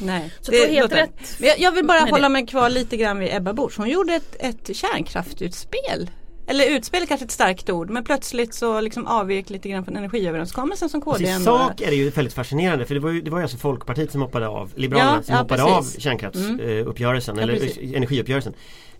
Nej, 0.00 0.32
Så 0.40 0.52
har 0.52 0.58
helt 0.68 0.82
låter- 0.90 0.96
rätt 0.96 1.36
Men 1.40 1.48
jag, 1.48 1.58
jag 1.60 1.72
vill 1.72 1.84
bara 1.86 2.00
hålla 2.00 2.22
det. 2.22 2.28
mig 2.28 2.46
kvar 2.46 2.70
lite 2.70 2.96
grann 2.96 3.18
vid 3.18 3.34
Ebba 3.34 3.52
Busch. 3.52 3.74
Hon 3.78 3.88
gjorde 3.88 4.14
ett, 4.14 4.36
ett 4.40 4.76
kärnkraftutspel. 4.76 6.10
Eller 6.46 6.70
utspel 6.76 7.02
är 7.02 7.06
kanske 7.06 7.24
ett 7.24 7.30
starkt 7.30 7.70
ord 7.70 7.90
men 7.90 8.04
plötsligt 8.04 8.54
så 8.54 8.80
liksom 8.80 9.06
avvek 9.06 9.50
lite 9.50 9.68
grann 9.68 9.84
från 9.84 9.96
energiöverenskommelsen 9.96 10.88
som 10.88 11.00
KD 11.00 11.30
Alltså, 11.32 11.40
I 11.40 11.44
sak 11.44 11.80
är 11.80 11.86
det 11.90 11.96
ju 11.96 12.10
väldigt 12.10 12.34
fascinerande 12.34 12.84
för 12.84 12.94
det 12.94 13.00
var 13.00 13.10
ju, 13.10 13.20
det 13.22 13.30
var 13.30 13.38
ju 13.38 13.42
alltså 13.42 13.58
Folkpartiet 13.58 14.12
som 14.12 14.20
hoppade 14.20 14.48
av, 14.48 14.70
Liberalerna 14.76 15.16
Ja, 15.16 15.22
som 15.22 15.34
ja, 15.34 15.40
hoppade 15.42 15.62
precis. 15.62 15.96
av 15.96 16.00
kärnkraftsuppgörelsen 16.00 17.36
Ja, 17.36 17.42
eller 17.42 17.52
precis. 17.54 17.78
eh, 17.78 17.96
energiuppgörelsen. 17.96 18.54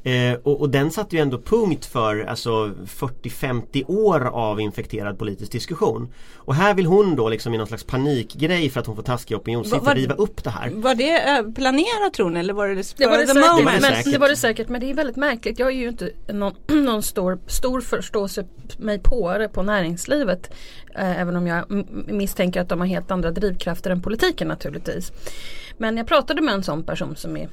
Eh, 0.04 0.34
och, 0.42 0.60
och 0.60 0.70
den 0.70 0.90
satte 0.90 1.16
ju 1.16 1.22
ändå 1.22 1.40
punkt 1.40 1.86
för 1.86 2.24
alltså 2.24 2.50
40-50 2.86 3.84
år 3.90 4.24
av 4.24 4.60
infekterad 4.60 5.18
politisk 5.18 5.52
diskussion. 5.52 6.12
Och 6.34 6.54
här 6.54 6.74
vill 6.74 6.86
hon 6.86 7.16
då 7.16 7.28
liksom 7.28 7.54
i 7.54 7.58
någon 7.58 7.66
slags 7.66 7.84
panikgrej 7.84 8.70
för 8.70 8.80
att 8.80 8.86
hon 8.86 8.96
får 8.96 9.02
taskiga 9.02 9.38
opinionssiffror 9.38 9.94
riva 9.94 10.14
upp 10.14 10.44
det 10.44 10.50
här. 10.50 10.70
Var 10.70 10.94
det 10.94 11.28
eh, 11.28 11.42
planerat 11.54 12.14
tror 12.14 12.30
ni 12.30 12.40
eller 12.40 12.54
var 12.54 12.68
det 12.68 12.74
Det 12.96 13.06
var 13.06 13.18
det, 13.18 13.26
säkert, 13.26 13.34
moment? 13.34 13.64
var 13.64 13.72
det 13.72 13.80
men, 13.80 13.82
säkert. 13.82 14.12
det 14.12 14.18
var 14.18 14.28
det 14.28 14.36
säkert 14.36 14.68
men 14.68 14.80
det 14.80 14.90
är 14.90 14.94
väldigt 14.94 15.16
märkligt. 15.16 15.58
Jag 15.58 15.68
är 15.68 15.72
ju 15.72 15.88
inte 15.88 16.10
någon, 16.32 16.54
någon 16.84 17.02
stor, 17.02 17.38
stor 17.46 17.80
förståelse 17.80 18.44
mig 18.78 18.98
på 18.98 19.38
det 19.38 19.48
på 19.48 19.62
näringslivet. 19.62 20.50
Eh, 20.94 21.20
även 21.20 21.36
om 21.36 21.46
jag 21.46 21.64
misstänker 22.06 22.60
att 22.60 22.68
de 22.68 22.80
har 22.80 22.86
helt 22.86 23.10
andra 23.10 23.30
drivkrafter 23.30 23.90
än 23.90 24.02
politiken 24.02 24.48
naturligtvis. 24.48 25.12
Men 25.78 25.96
jag 25.96 26.06
pratade 26.06 26.42
med 26.42 26.54
en 26.54 26.62
sån 26.62 26.82
person 26.82 27.16
som 27.16 27.36
är, 27.36 27.48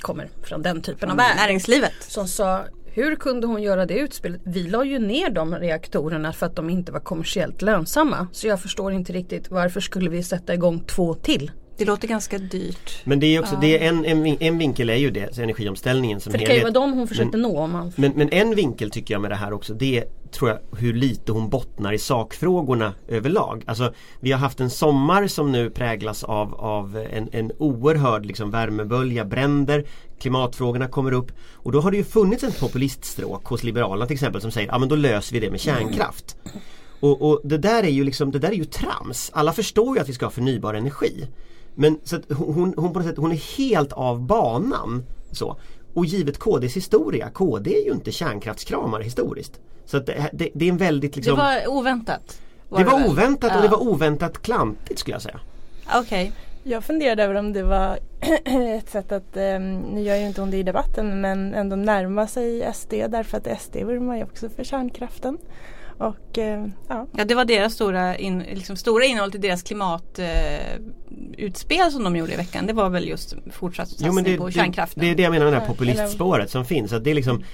kommer 0.00 0.28
från 0.42 0.62
den 0.62 0.82
typen 0.82 1.10
av 1.10 1.16
värld. 1.16 1.36
Näringslivet. 1.36 1.92
som 2.00 2.28
sa 2.28 2.64
hur 2.92 3.16
kunde 3.16 3.46
hon 3.46 3.62
göra 3.62 3.86
det 3.86 3.94
utspelet? 3.98 4.40
Vi 4.44 4.62
la 4.62 4.84
ju 4.84 4.98
ner 4.98 5.30
de 5.30 5.54
reaktorerna 5.54 6.32
för 6.32 6.46
att 6.46 6.56
de 6.56 6.70
inte 6.70 6.92
var 6.92 7.00
kommersiellt 7.00 7.62
lönsamma. 7.62 8.26
Så 8.32 8.46
jag 8.46 8.60
förstår 8.60 8.92
inte 8.92 9.12
riktigt 9.12 9.50
varför 9.50 9.80
skulle 9.80 10.10
vi 10.10 10.22
sätta 10.22 10.54
igång 10.54 10.80
två 10.80 11.14
till? 11.14 11.50
Det 11.80 11.86
låter 11.86 12.08
ganska 12.08 12.38
dyrt. 12.38 13.00
Men 13.04 13.20
det 13.20 13.26
är 13.26 13.40
också, 13.40 13.56
det 13.60 13.78
är 13.78 13.88
en, 13.88 14.04
en, 14.04 14.26
en 14.26 14.58
vinkel 14.58 14.90
är 14.90 14.94
ju 14.94 15.10
det, 15.10 15.38
energiomställningen 15.38 16.20
som 16.20 16.32
För 16.32 16.38
det 16.38 16.44
kan 16.44 16.54
ju 16.54 16.60
vara 16.60 16.68
helhet. 16.68 16.74
dem 16.74 16.92
hon 16.92 17.08
försökte 17.08 17.36
nå. 17.36 17.58
Om 17.58 17.70
man 17.70 17.92
Men, 17.96 18.12
men 18.16 18.28
en 18.28 18.54
vinkel 18.54 18.90
tycker 18.90 19.14
jag 19.14 19.20
med 19.20 19.30
det 19.30 19.36
här 19.36 19.52
också 19.52 19.74
det 19.74 19.98
är, 19.98 20.04
tror 20.30 20.50
jag 20.50 20.58
hur 20.78 20.94
lite 20.94 21.32
hon 21.32 21.48
bottnar 21.48 21.92
i 21.92 21.98
sakfrågorna 21.98 22.94
överlag. 23.08 23.62
Alltså 23.66 23.92
vi 24.20 24.32
har 24.32 24.38
haft 24.38 24.60
en 24.60 24.70
sommar 24.70 25.26
som 25.26 25.52
nu 25.52 25.70
präglas 25.70 26.24
av, 26.24 26.54
av 26.54 27.06
en, 27.10 27.28
en 27.32 27.52
oerhörd 27.58 28.26
liksom, 28.26 28.50
värmebölja, 28.50 29.24
bränder 29.24 29.84
Klimatfrågorna 30.18 30.88
kommer 30.88 31.12
upp 31.12 31.32
och 31.52 31.72
då 31.72 31.80
har 31.80 31.90
det 31.90 31.96
ju 31.96 32.04
funnits 32.04 32.42
en 32.42 32.52
populiststråk 32.52 33.46
hos 33.46 33.62
Liberalerna 33.62 34.06
till 34.06 34.14
exempel 34.14 34.40
som 34.40 34.50
säger 34.50 34.68
ja 34.68 34.78
men 34.78 34.88
då 34.88 34.96
löser 34.96 35.32
vi 35.32 35.40
det 35.40 35.50
med 35.50 35.60
kärnkraft. 35.60 36.36
Och, 37.00 37.22
och 37.22 37.40
det 37.44 37.58
där 37.58 37.82
är 37.82 37.88
ju 37.88 38.04
liksom, 38.04 38.30
det 38.30 38.38
där 38.38 38.48
är 38.48 38.54
ju 38.54 38.64
trams. 38.64 39.30
Alla 39.34 39.52
förstår 39.52 39.96
ju 39.96 40.02
att 40.02 40.08
vi 40.08 40.12
ska 40.12 40.26
ha 40.26 40.30
förnybar 40.30 40.74
energi. 40.74 41.26
Men 41.74 41.98
så 42.04 42.16
att 42.16 42.32
hon, 42.32 42.74
hon 42.76 42.92
på 42.92 42.98
något 42.98 43.08
sätt, 43.08 43.16
hon 43.16 43.32
är 43.32 43.58
helt 43.58 43.92
av 43.92 44.20
banan. 44.20 45.04
Så. 45.32 45.56
Och 45.94 46.06
givet 46.06 46.38
KDs 46.38 46.76
historia, 46.76 47.30
KD 47.30 47.74
är 47.82 47.84
ju 47.86 47.92
inte 47.92 48.12
kärnkraftskramare 48.12 49.02
historiskt. 49.02 49.60
Så 49.86 49.96
att 49.96 50.06
det, 50.06 50.30
det, 50.32 50.50
det 50.54 50.64
är 50.64 50.68
en 50.68 50.76
väldigt 50.76 51.12
Det 51.12 51.16
liksom 51.16 51.36
var 51.36 51.68
oväntat. 51.68 52.38
det 52.68 52.84
var 52.84 52.98
väl? 52.98 53.10
oväntat 53.10 53.50
och 53.50 53.58
Ja. 53.58 53.62
det 53.62 53.68
var 53.68 53.82
oväntat 53.82 54.42
klantigt 54.42 54.98
skulle 55.00 55.14
jag 55.14 55.22
säga. 55.22 55.40
Okej. 55.94 56.32
Jag 56.62 56.84
funderade 56.84 57.22
över 57.24 57.34
om 57.34 57.52
det 57.52 57.62
var 57.62 57.98
ett 58.78 58.90
sätt 58.90 59.12
att, 59.12 59.36
um, 59.36 59.80
nu 59.80 60.00
gör 60.02 60.16
ju 60.16 60.26
inte 60.26 60.40
hon 60.40 60.50
det 60.50 60.56
i 60.56 60.62
debatten, 60.62 61.20
men 61.20 61.54
ändå 61.54 61.76
närma 61.76 62.26
sig 62.26 62.70
SD 62.74 62.90
därför 62.92 63.38
att 63.38 63.60
SD 63.62 63.76
vurmar 63.76 64.16
ju 64.16 64.22
också 64.24 64.48
för 64.48 64.64
kärnkraften. 64.64 65.38
Och 66.00 66.38
eh, 66.38 66.66
ja, 66.88 67.06
Ja 67.16 67.24
det 67.24 67.34
var 67.34 67.44
deras 67.44 67.72
stora, 67.72 68.16
in, 68.16 68.38
liksom 68.38 68.76
stora 68.76 69.04
innehåll 69.04 69.30
till 69.30 69.40
deras 69.40 69.62
klimatutspel 69.62 71.80
eh, 71.80 71.88
som 71.90 72.04
de 72.04 72.16
gjorde 72.16 72.32
i 72.32 72.36
veckan. 72.36 72.66
Det 72.66 72.72
var 72.72 72.90
väl 72.90 73.08
just 73.08 73.34
fortsatt 73.50 73.88
satsning 73.88 74.06
Jo, 74.06 74.12
men 74.14 74.24
det, 74.24 74.36
på 74.36 74.46
det, 74.46 74.52
kärnkraften. 74.52 75.04
det 75.04 75.10
är 75.10 75.14
det 75.14 75.22
jag 75.22 75.30
menar 75.30 75.44
med 75.44 75.54
det 75.54 75.60
här 75.60 75.66
populistspåret 75.66 76.50
som 76.50 76.64
finns. 76.64 76.92
Att 76.92 77.04
det 77.04 77.10
är 77.10 77.14
liksom, 77.14 77.44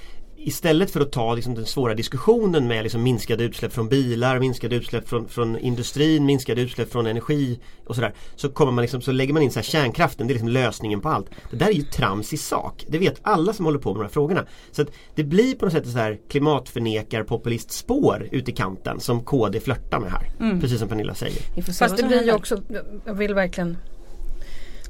istället 0.47 0.91
för 0.91 1.01
att 1.01 1.11
ta 1.11 1.33
liksom 1.33 1.55
den 1.55 1.65
svåra 1.65 1.93
diskussionen 1.93 2.67
med 2.67 2.83
liksom 2.83 3.03
minskade 3.03 3.43
utsläpp 3.43 3.73
från 3.73 3.89
bilar, 3.89 4.39
minskade 4.39 4.75
utsläpp 4.75 5.09
från, 5.09 5.27
från 5.27 5.57
industrin, 5.57 6.25
minskade 6.25 6.61
utsläpp 6.61 6.91
från 6.91 7.05
energi 7.05 7.59
och 7.85 7.95
sådär. 7.95 8.13
Så, 8.35 8.49
kommer 8.49 8.71
man 8.71 8.81
liksom, 8.81 9.01
så 9.01 9.11
lägger 9.11 9.33
man 9.33 9.43
in 9.43 9.51
så 9.51 9.59
här 9.59 9.63
kärnkraften, 9.63 10.27
det 10.27 10.31
är 10.31 10.33
liksom 10.33 10.49
lösningen 10.49 11.01
på 11.01 11.09
allt. 11.09 11.29
Det 11.51 11.57
där 11.57 11.67
är 11.67 11.71
ju 11.71 11.81
trams 11.81 12.33
i 12.33 12.37
sak. 12.37 12.85
Det 12.87 12.97
vet 12.97 13.19
alla 13.21 13.53
som 13.53 13.65
håller 13.65 13.79
på 13.79 13.89
med 13.89 13.99
de 13.99 14.03
här 14.03 14.09
frågorna. 14.09 14.45
Så 14.71 14.81
att 14.81 14.87
det 15.15 15.23
blir 15.23 15.55
på 15.55 15.65
något 15.65 15.73
sätt 15.73 15.87
så 15.87 15.97
här 15.97 16.19
klimatförnekar 16.29 17.23
populistspår 17.23 18.27
ut 18.31 18.49
i 18.49 18.51
kanten 18.51 18.99
som 18.99 19.23
KD 19.23 19.59
flörtar 19.59 19.99
med 19.99 20.11
här. 20.11 20.29
Mm. 20.39 20.61
Precis 20.61 20.79
som 20.79 20.89
Pernilla 20.89 21.15
säger. 21.15 21.61
Fast 21.61 21.97
det 21.97 22.03
blir 22.03 22.23
ju 22.23 22.33
också, 22.33 22.61
jag 23.05 23.13
vill 23.13 23.33
verkligen 23.33 23.77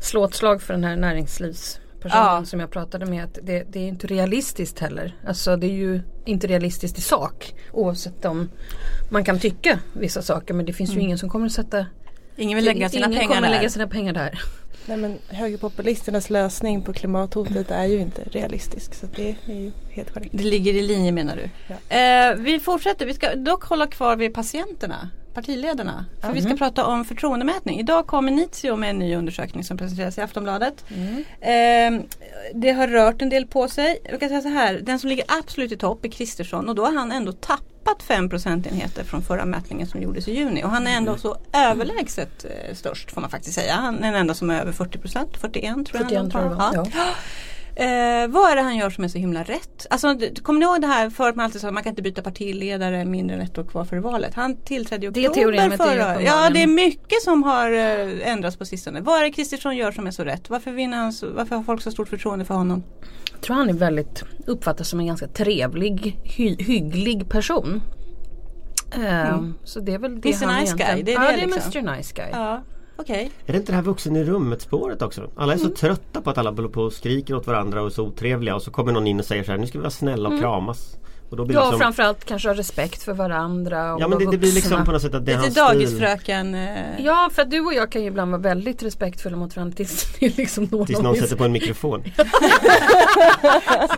slå 0.01 0.25
ett 0.25 0.33
slag 0.33 0.61
för 0.61 0.73
den 0.73 0.83
här 0.83 0.95
näringslivspersonen 2.09 2.41
Ja. 2.41 2.45
som 2.45 2.59
jag 2.59 2.71
pratade 2.71 3.05
med. 3.05 3.23
Att 3.23 3.39
det, 3.43 3.63
det 3.71 3.79
är 3.79 3.87
inte 3.87 4.07
realistiskt 4.07 4.79
heller. 4.79 5.15
Alltså 5.27 5.55
det 5.55 5.67
är 5.67 5.71
ju 5.71 6.01
inte 6.25 6.47
realistiskt 6.47 6.97
i 6.97 7.01
sak. 7.01 7.53
Oavsett 7.73 8.25
om 8.25 8.49
man 9.09 9.23
kan 9.23 9.39
tycka 9.39 9.79
vissa 9.93 10.21
saker 10.21 10.53
men 10.53 10.65
det 10.65 10.73
finns 10.73 10.95
ju 10.95 10.99
ingen 10.99 11.17
som 11.17 11.29
kommer 11.29 11.45
att 11.45 11.51
sätta 11.51 11.85
Ingen 12.39 12.55
vill 12.55 12.65
lägga 12.65 12.89
sina 12.89 13.05
ingen 13.07 13.19
pengar 13.19 13.35
kommer 13.35 13.47
där. 13.49 13.55
lägga 13.57 13.69
sina 13.69 13.87
pengar 13.87 14.13
där. 14.13 14.39
Nej 14.85 14.97
men 14.97 15.17
högerpopulisternas 15.27 16.29
lösning 16.29 16.81
på 16.81 16.93
klimathotet 16.93 17.71
är 17.71 17.85
ju 17.85 17.97
inte 17.99 18.21
realistisk 18.23 18.93
så 18.95 19.05
det 19.15 19.35
är 19.47 19.53
ju 19.53 19.71
helt 19.91 20.13
korrekt. 20.13 20.29
Det 20.33 20.43
ligger 20.43 20.73
i 20.73 20.81
linje 20.81 21.11
menar 21.11 21.35
du. 21.35 21.43
Eh, 21.95 22.35
vi 22.35 22.59
fortsätter, 22.59 23.05
vi 23.05 23.13
ska 23.13 23.35
dock 23.35 23.63
hålla 23.63 23.87
kvar 23.87 24.15
vid 24.15 24.33
patienterna, 24.33 25.09
partiledarna. 25.37 26.05
För 26.21 26.31
vi 26.31 26.41
ska 26.41 26.55
prata 26.55 26.85
om 26.85 27.05
förtroendemätning. 27.05 27.79
Idag 27.79 28.07
kommer 28.07 28.31
Nitio 28.31 28.75
med 28.75 28.89
en 28.89 28.99
ny 28.99 29.15
undersökning 29.15 29.63
som 29.63 29.77
presenteras 29.77 30.17
i 30.17 30.21
Aftonbladet. 30.21 30.85
Eh, 31.41 32.01
det 32.53 32.71
har 32.71 32.87
rört 32.87 33.21
en 33.21 33.29
del 33.29 33.45
på 33.47 33.67
sig. 33.67 33.99
Jag 34.11 34.19
kan 34.19 34.29
säga 34.29 34.41
så 34.41 34.49
här, 34.49 34.73
den 34.73 34.99
som 34.99 35.09
ligger 35.09 35.25
absolut 35.27 35.71
i 35.71 35.77
topp 35.77 36.05
är 36.05 36.09
Kristersson 36.09 36.69
och 36.69 36.75
då 36.75 36.85
har 36.85 36.93
han 36.93 37.11
ändå 37.11 37.31
tappat 37.31 38.03
5 38.03 38.29
procentenheter 38.29 39.03
från 39.03 39.21
förra 39.21 39.45
mätningen 39.45 39.87
som 39.87 40.01
gjordes 40.01 40.27
i 40.27 40.33
juni. 40.33 40.63
Och 40.63 40.69
han 40.69 40.87
är 40.87 40.97
ändå 40.97 41.17
så 41.17 41.37
överlägset 41.53 42.45
eh, 42.45 42.75
störst 42.75 43.11
får 43.11 43.21
man 43.21 43.29
faktiskt 43.29 43.55
säga. 43.55 43.73
Han 43.73 43.97
är 43.97 44.11
den 44.11 44.15
enda 44.15 44.33
som 44.33 44.49
är 44.49 44.61
över 44.61 44.71
40 44.71 44.97
procent, 44.97 45.37
41 45.37 45.63
tror 45.85 46.01
jag. 46.01 46.09
41 46.09 46.31
tror 46.31 46.43
jag 46.43 46.51
det 46.51 46.55
var. 46.55 46.71
Ja. 46.73 46.85
Ja. 46.95 47.05
Eh, 47.79 48.27
vad 48.27 48.51
är 48.51 48.55
det 48.55 48.61
han 48.61 48.77
gör 48.77 48.89
som 48.89 49.03
är 49.03 49.07
så 49.07 49.17
himla 49.17 49.43
rätt? 49.43 49.87
Alltså, 49.89 50.07
kommer 50.43 50.59
ni 50.59 50.65
ihåg 50.65 50.81
det 50.81 50.87
här 50.87 51.09
förut 51.09 51.35
man 51.35 51.45
alltid 51.45 51.61
sa 51.61 51.67
att 51.67 51.73
man 51.73 51.83
kan 51.83 51.89
inte 51.89 52.01
byta 52.01 52.21
partiledare 52.21 53.05
mindre 53.05 53.35
än 53.35 53.41
ett 53.41 53.57
år 53.57 53.63
kvar 53.63 53.85
före 53.85 53.99
valet. 53.99 54.33
Han 54.33 54.55
tillträdde 54.57 55.05
i 55.05 55.09
oktober 55.09 55.31
förra 55.77 55.87
uppenbarligen- 55.87 56.25
Ja 56.25 56.49
det 56.49 56.63
är 56.63 56.67
mycket 56.67 57.21
som 57.21 57.43
har 57.43 57.71
eh, 57.71 58.27
ändrats 58.31 58.57
på 58.57 58.65
sistone. 58.65 59.01
Vad 59.01 59.19
är 59.19 59.23
det 59.23 59.31
Kristersson 59.31 59.75
gör 59.77 59.91
som 59.91 60.07
är 60.07 60.11
så 60.11 60.23
rätt? 60.23 60.49
Varför, 60.49 60.71
vinner 60.71 60.97
han 60.97 61.13
så, 61.13 61.29
varför 61.29 61.55
har 61.55 61.63
folk 61.63 61.81
så 61.81 61.91
stort 61.91 62.09
förtroende 62.09 62.45
för 62.45 62.53
honom? 62.53 62.83
Jag 63.31 63.41
tror 63.41 63.55
han 63.55 63.69
är 63.69 63.73
väldigt 63.73 64.23
uppfattas 64.47 64.89
som 64.89 64.99
en 64.99 65.07
ganska 65.07 65.27
trevlig, 65.27 66.19
hy, 66.23 66.55
hygglig 66.59 67.29
person. 67.29 67.81
Ehm, 69.05 69.53
Så 69.63 69.79
det 69.79 69.93
är 69.93 69.99
väl 69.99 70.21
det 70.21 70.29
a 70.29 70.35
han 70.41 70.61
nice 70.61 70.63
egentligen- 70.75 70.95
guy, 70.95 71.03
det 71.03 71.11
är 71.11 71.15
ja, 71.15 71.21
det 71.31 71.37
det 71.37 71.43
är 71.43 71.47
liksom. 71.47 71.71
Mr 71.85 71.97
Nice 71.97 72.13
Guy. 72.15 72.25
Ja, 72.31 72.61
okej. 72.97 73.31
Är 73.45 73.51
det 73.53 73.57
inte 73.57 73.71
det 73.71 73.75
här 73.75 73.83
vuxen 73.83 74.15
i 74.15 74.23
rummet 74.23 74.61
spåret 74.61 75.01
också? 75.01 75.29
Alla 75.35 75.53
är 75.53 75.57
så 75.57 75.69
trötta 75.69 76.21
på 76.21 76.29
att 76.29 76.37
alla 76.37 76.51
håller 76.51 76.69
på 76.69 76.81
och 76.81 76.93
skriker 76.93 77.35
åt 77.35 77.47
varandra 77.47 77.81
och 77.81 77.87
är 77.87 77.91
så 77.91 78.03
otrevliga 78.03 78.55
och 78.55 78.61
så 78.61 78.71
kommer 78.71 78.91
någon 78.91 79.07
in 79.07 79.19
och 79.19 79.25
säger 79.25 79.43
så 79.43 79.51
här 79.51 79.59
nu 79.59 79.67
ska 79.67 79.77
vi 79.77 79.81
vara 79.81 79.91
snälla 79.91 80.29
och 80.29 80.39
kramas. 80.39 80.97
Och 81.29 81.37
då 81.37 81.45
blir 81.45 81.55
Ja, 81.55 81.63
liksom, 81.63 81.79
framförallt 81.79 82.25
kanske 82.25 82.49
ha 82.49 82.55
respekt 82.55 83.03
för 83.03 83.13
varandra 83.13 83.93
och 83.93 84.01
ja 84.01 84.07
men 84.07 84.19
det, 84.19 84.31
det 84.31 84.37
blir 84.37 84.51
liksom 84.51 84.85
på 84.85 84.91
något 84.91 85.01
sätt 85.01 85.13
att 85.13 85.25
det 85.25 85.33
är 85.33 85.41
Lite 85.41 85.59
dagisfröken. 85.61 86.55
Eh, 86.55 86.77
Ja, 86.99 87.29
för 87.33 87.41
att 87.41 87.51
du 87.51 87.59
och 87.59 87.73
jag 87.73 87.91
kan 87.91 88.01
ju 88.01 88.07
ibland 88.07 88.31
vara 88.31 88.41
väldigt 88.41 88.83
respektfulla 88.83 89.37
mot 89.37 89.55
varandra 89.55 89.75
tills 89.75 90.05
det 90.19 90.37
liksom 90.37 90.63
någon 90.63 90.85
Tills 90.87 90.99
någon 91.01 91.15
sätter 91.15 91.35
på 91.35 91.43
en 91.43 91.51
mikrofon. 91.51 92.03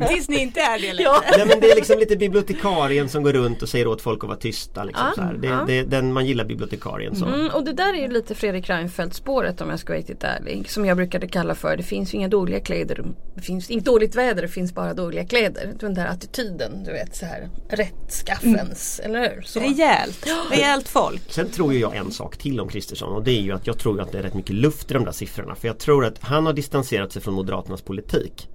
Tills 0.07 0.29
ni 0.29 0.41
inte 0.41 0.59
är 0.59 0.79
det 0.79 0.93
längre. 0.93 1.01
Ja. 1.03 1.23
Nej 1.37 1.45
men 1.47 1.59
det 1.59 1.71
är 1.71 1.75
liksom 1.75 1.99
lite 1.99 2.15
bibliotekarien 2.15 3.09
som 3.09 3.23
går 3.23 3.33
runt 3.33 3.61
och 3.61 3.69
säger 3.69 3.87
åt 3.87 4.01
folk 4.01 4.23
att 4.23 4.27
vara 4.27 4.39
tysta. 4.39 4.83
Liksom, 4.83 5.05
Ja, 5.07 5.13
så 5.15 5.21
här. 5.21 5.33
Det, 5.33 5.47
ja. 5.47 5.63
det, 5.67 5.83
den 5.83 6.13
man 6.13 6.25
gillar 6.25 6.45
bibliotekarien 6.45 7.15
så. 7.15 7.25
Mm, 7.25 7.49
och 7.49 7.63
det 7.63 7.73
där 7.73 7.93
är 7.93 8.01
ju 8.01 8.07
lite 8.07 8.35
Fredrik 8.35 8.69
Reinfeldt 8.69 9.15
spåret 9.15 9.61
om 9.61 9.69
jag 9.69 9.79
ska 9.79 9.93
vara 9.93 9.99
riktigt 9.99 10.23
ärlig. 10.23 10.69
Som 10.69 10.85
jag 10.85 10.97
brukade 10.97 11.27
kalla 11.27 11.55
för 11.55 11.77
det 11.77 11.83
finns 11.83 12.13
ju 12.13 12.17
inga 12.17 12.27
dåliga 12.27 12.59
kläder. 12.59 13.03
Det 13.39 13.45
finns 13.45 13.69
inget 13.69 13.85
dåligt 13.85 14.15
väder, 14.15 14.41
det 14.41 14.47
finns 14.47 14.73
bara 14.73 14.93
dåliga 14.93 15.25
kläder. 15.25 15.73
Den 15.79 15.93
där 15.93 16.05
attityden, 16.07 16.83
du 16.83 16.91
vet 16.91 17.15
så 17.15 17.25
här 17.25 17.49
rättskaffens, 17.69 19.01
eller 19.03 19.19
hur? 19.35 19.41
Så. 19.41 19.59
Rejält. 19.59 20.27
Rejält 20.51 20.87
folk. 20.87 21.21
Sen 21.29 21.49
tror 21.49 21.73
jag 21.73 21.95
en 21.95 22.11
sak 22.11 22.37
till 22.37 22.59
om 22.59 22.69
Kristersson 22.69 23.13
och 23.15 23.23
det 23.23 23.31
är 23.31 23.41
ju 23.41 23.51
att 23.51 23.67
jag 23.67 23.77
tror 23.77 24.01
att 24.01 24.11
det 24.11 24.17
är 24.19 24.23
rätt 24.23 24.33
mycket 24.33 24.55
luft 24.55 24.91
i 24.91 24.93
de 24.93 25.05
där 25.05 25.11
siffrorna. 25.11 25.55
För 25.55 25.67
jag 25.67 25.77
tror 25.79 26.05
att 26.05 26.15
han 26.21 26.45
har 26.45 26.53
distanserat 26.53 27.11
sig 27.11 27.21
från 27.21 27.33
Moderaternas 27.33 27.81
politik. 27.81 28.47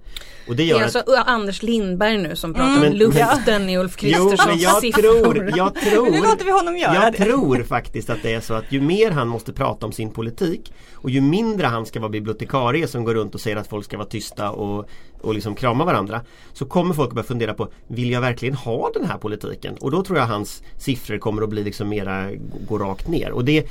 Och 0.47 0.55
det 0.55 0.63
Det 0.63 0.69
gör 0.69 0.79
är 0.79 0.85
att 0.85 0.95
alltså 0.95 1.15
Anders 1.25 1.63
Lindberg 1.63 2.17
nu 2.17 2.35
som 2.35 2.53
pratar 2.53 2.79
Men- 2.79 2.91
om 2.91 2.97
luften 2.97 3.69
i 3.69 3.77
Ulf 3.77 3.95
Kristerssons 3.95 4.61
jag 4.61 4.81
siffror. 4.81 5.01
tror, 5.33 5.51
jag 5.57 5.75
tror, 5.81 6.11
Nu 6.11 6.17
låter 6.21 6.45
vi 6.45 6.51
honom 6.51 6.77
göra 6.77 6.93
jag 6.95 7.13
det. 7.13 7.17
tror 7.25 7.63
faktiskt 7.63 8.09
att 8.09 8.23
det 8.23 8.33
är 8.33 8.41
så 8.41 8.53
att 8.53 8.71
ju 8.71 8.81
mer 8.81 9.11
han 9.11 9.27
måste 9.27 9.53
prata 9.53 9.85
om 9.85 9.91
sin 9.91 10.09
politik 10.11 10.73
och 10.93 11.09
ju 11.09 11.21
mindre 11.21 11.67
han 11.67 11.85
ska 11.85 11.99
vara 11.99 12.09
bibliotekarie 12.09 12.87
som 12.87 13.03
går 13.03 13.13
runt 13.13 13.35
och 13.35 13.41
säger 13.41 13.57
att 13.57 13.67
folk 13.67 13.85
ska 13.85 13.97
vara 13.97 14.07
tysta 14.07 14.49
och, 14.51 14.74
och 15.21 15.33
liksom 15.33 15.55
krama 15.55 15.85
varandra 15.85 16.21
så 16.53 16.65
kommer 16.65 16.93
folk 16.93 17.07
att 17.09 17.15
börja 17.15 17.27
fundera 17.27 17.53
på 17.53 17.67
vill 17.87 18.11
jag 18.11 18.21
verkligen 18.21 18.55
ha 18.55 18.91
den 18.93 19.05
här 19.05 19.17
politiken? 19.17 19.75
Och 19.81 19.91
då 19.91 20.03
tror 20.03 20.17
jag 20.19 20.25
hans 20.25 20.63
siffror 20.77 21.17
kommer 21.17 21.41
att 21.41 21.49
bli 21.49 21.63
liksom 21.63 21.89
mera 21.89 22.29
gå 22.67 22.77
rakt 22.77 23.07
ner. 23.07 23.31
Och 23.31 23.45
det 23.45 23.65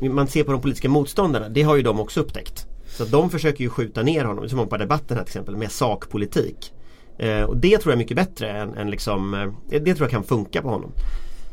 man 0.00 0.26
ser 0.26 0.44
på 0.44 0.52
de 0.52 0.60
politiska 0.60 0.88
motståndarna, 0.88 1.48
det 1.48 1.62
har 1.62 1.76
ju 1.76 1.82
de 1.82 2.00
också 2.00 2.20
upptäckt. 2.20 2.66
Så 2.88 3.04
de 3.04 3.30
försöker 3.30 3.64
ju 3.64 3.70
skjuta 3.70 4.02
ner 4.02 4.24
honom, 4.24 4.48
som 4.48 4.68
på 4.68 4.76
debatten 4.76 5.16
här 5.16 5.24
till 5.24 5.30
exempel, 5.30 5.56
med 5.56 5.72
sakpolitik. 5.72 6.72
Eh, 7.18 7.42
och 7.42 7.56
det 7.56 7.78
tror 7.78 7.92
jag 7.92 7.92
är 7.92 7.98
mycket 7.98 8.16
bättre 8.16 8.50
än, 8.50 8.74
än 8.74 8.90
liksom, 8.90 9.34
eh, 9.34 9.80
det 9.80 9.94
tror 9.94 10.00
jag 10.04 10.10
kan 10.10 10.24
funka 10.24 10.62
på 10.62 10.68
honom. 10.68 10.92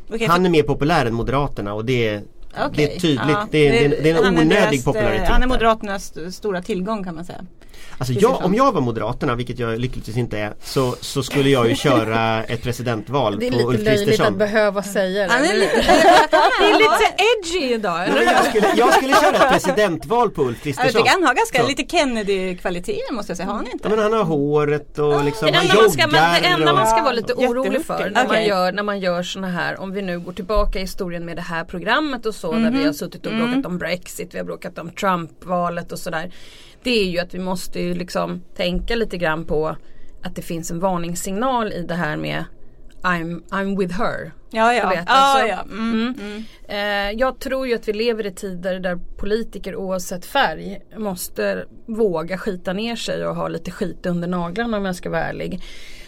Okej, 0.09 0.27
Han 0.27 0.45
är 0.45 0.49
mer 0.49 0.63
populär 0.63 1.05
än 1.05 1.13
Moderaterna 1.13 1.73
och 1.73 1.85
det, 1.85 2.07
är- 2.07 2.21
det 2.55 2.65
Okej. 2.67 2.85
är 2.95 2.99
tydligt. 2.99 3.19
Ja, 3.29 3.47
det, 3.51 3.67
är, 3.67 3.71
det, 3.89 3.97
är, 3.97 4.03
det 4.03 4.09
är 4.09 4.23
en 4.25 4.37
onödig 4.37 4.79
eh, 4.79 4.85
popularitet. 4.85 5.27
Han 5.27 5.43
är. 5.43 5.47
Moderaternas 5.47 6.03
st- 6.03 6.31
stora 6.31 6.61
tillgång 6.61 7.03
kan 7.03 7.15
man 7.15 7.25
säga. 7.25 7.45
Alltså 7.97 8.13
jag, 8.13 8.45
om 8.45 8.53
jag 8.55 8.71
var 8.71 8.81
Moderaterna, 8.81 9.35
vilket 9.35 9.59
jag 9.59 9.79
lyckligtvis 9.79 10.17
inte 10.17 10.37
är, 10.39 10.53
så, 10.63 10.95
så 11.01 11.23
skulle 11.23 11.49
jag 11.49 11.69
ju 11.69 11.75
köra 11.75 12.43
ett 12.43 12.63
presidentval 12.63 13.39
Det 13.39 13.47
är 13.47 13.51
på 13.51 13.57
lite 13.57 13.67
Ulf 13.69 13.79
löjligt 13.79 14.01
att 14.01 14.07
Kristersson. 14.07 14.37
behöva 14.37 14.83
säga 14.83 15.27
det. 15.27 15.33
Han 15.33 15.43
är 15.45 15.53
lite- 15.53 15.75
det 16.59 16.65
är 16.65 16.77
lite 16.77 17.13
edgy 17.57 17.73
idag. 17.73 18.07
Jag, 18.07 18.45
skulle, 18.45 18.67
jag 18.75 18.93
skulle 18.93 19.13
köra 19.13 19.35
ett 19.45 19.51
presidentval 19.51 20.29
på 20.29 20.41
Ulf 20.43 20.57
Jag 20.57 20.63
Kristersson. 20.63 21.01
tycker 21.01 21.11
han 21.11 21.23
har 21.23 21.33
ganska 21.33 21.61
Så. 21.61 21.67
lite 21.67 21.83
Kennedy-kvaliteter 21.83 23.13
måste 23.13 23.29
jag 23.31 23.37
säga. 23.37 23.47
Har 23.49 23.55
han 23.55 23.67
inte? 23.67 23.79
Ja, 23.83 23.89
men 23.89 23.99
han 23.99 24.13
har 24.13 24.23
håret 24.23 24.99
och 24.99 25.23
liksom, 25.25 25.47
Det 25.47 25.53
han 25.57 25.65
enda, 25.69 25.81
man 25.81 25.91
ska, 25.91 26.07
men 26.07 26.41
det 26.41 26.47
enda 26.47 26.73
man 26.73 26.87
ska 26.87 27.01
vara 27.01 27.13
lite 27.13 27.33
orolig 27.33 27.85
för 27.85 28.09
när, 28.09 28.11
man 28.23 28.25
Okej. 28.25 28.47
gör, 28.47 28.71
när 28.71 28.83
man 28.83 28.99
gör 28.99 29.23
såna 29.23 29.47
här, 29.49 29.79
om 29.81 29.91
vi 29.91 30.01
nu 30.01 30.19
går 30.19 30.33
tillbaka 30.33 30.77
i 30.79 30.81
historien 30.81 31.25
med 31.25 31.35
det 31.35 31.41
här 31.41 31.63
programmet 31.63 32.25
och 32.25 32.35
så 32.35 32.51
där 32.51 32.59
Mhm. 32.59 32.77
vi 32.77 32.85
har 32.85 32.93
suttit 32.93 33.25
och 33.25 33.31
Mm. 33.31 33.45
bråkat 33.51 33.65
om 33.65 33.77
Brexit, 33.77 34.33
vi 34.33 34.37
har 34.37 34.45
bråkat 34.45 34.77
om 34.77 34.89
Trump-valet 34.91 35.91
och 35.91 35.99
sådär. 35.99 36.31
Det 36.83 36.99
är 36.99 37.05
ju 37.05 37.19
att 37.19 37.33
vi 37.33 37.39
måste 37.39 37.79
ju 37.79 37.93
liksom 37.93 38.41
tänka 38.55 38.95
lite 38.95 39.17
grann 39.17 39.45
på 39.45 39.75
att 40.23 40.35
det 40.35 40.41
finns 40.41 40.71
en 40.71 40.79
varningssignal 40.79 41.73
i 41.73 41.81
det 41.81 41.95
här 41.95 42.17
med 42.17 42.43
I'm, 43.03 43.41
I'm 43.49 43.77
with 43.79 43.97
her. 43.97 44.31
Ja, 44.51 44.73
ja. 44.73 44.89
Vet, 44.89 45.03
alltså, 45.07 45.47
ja. 45.47 45.61
Mm. 45.61 46.15
mm. 46.19 46.43
Eh, 46.67 47.19
jag 47.19 47.39
tror 47.39 47.67
ju 47.67 47.75
att 47.75 47.87
vi 47.87 47.93
lever 47.93 48.25
i 48.25 48.31
tider 48.31 48.79
där 48.79 48.99
politiker 49.17 49.75
oavsett 49.75 50.25
färg 50.25 50.81
måste 50.97 51.65
våga 51.85 52.37
skita 52.37 52.73
ner 52.73 52.95
sig 52.95 53.25
och 53.27 53.35
ha 53.35 53.47
lite 53.47 53.71
skit 53.71 54.05
under 54.05 54.27
naglarna 54.27 54.77
om 54.77 54.85
jag 54.85 54.95
ska 54.95 55.09
vara 55.09 55.23
ärlig. 55.23 55.63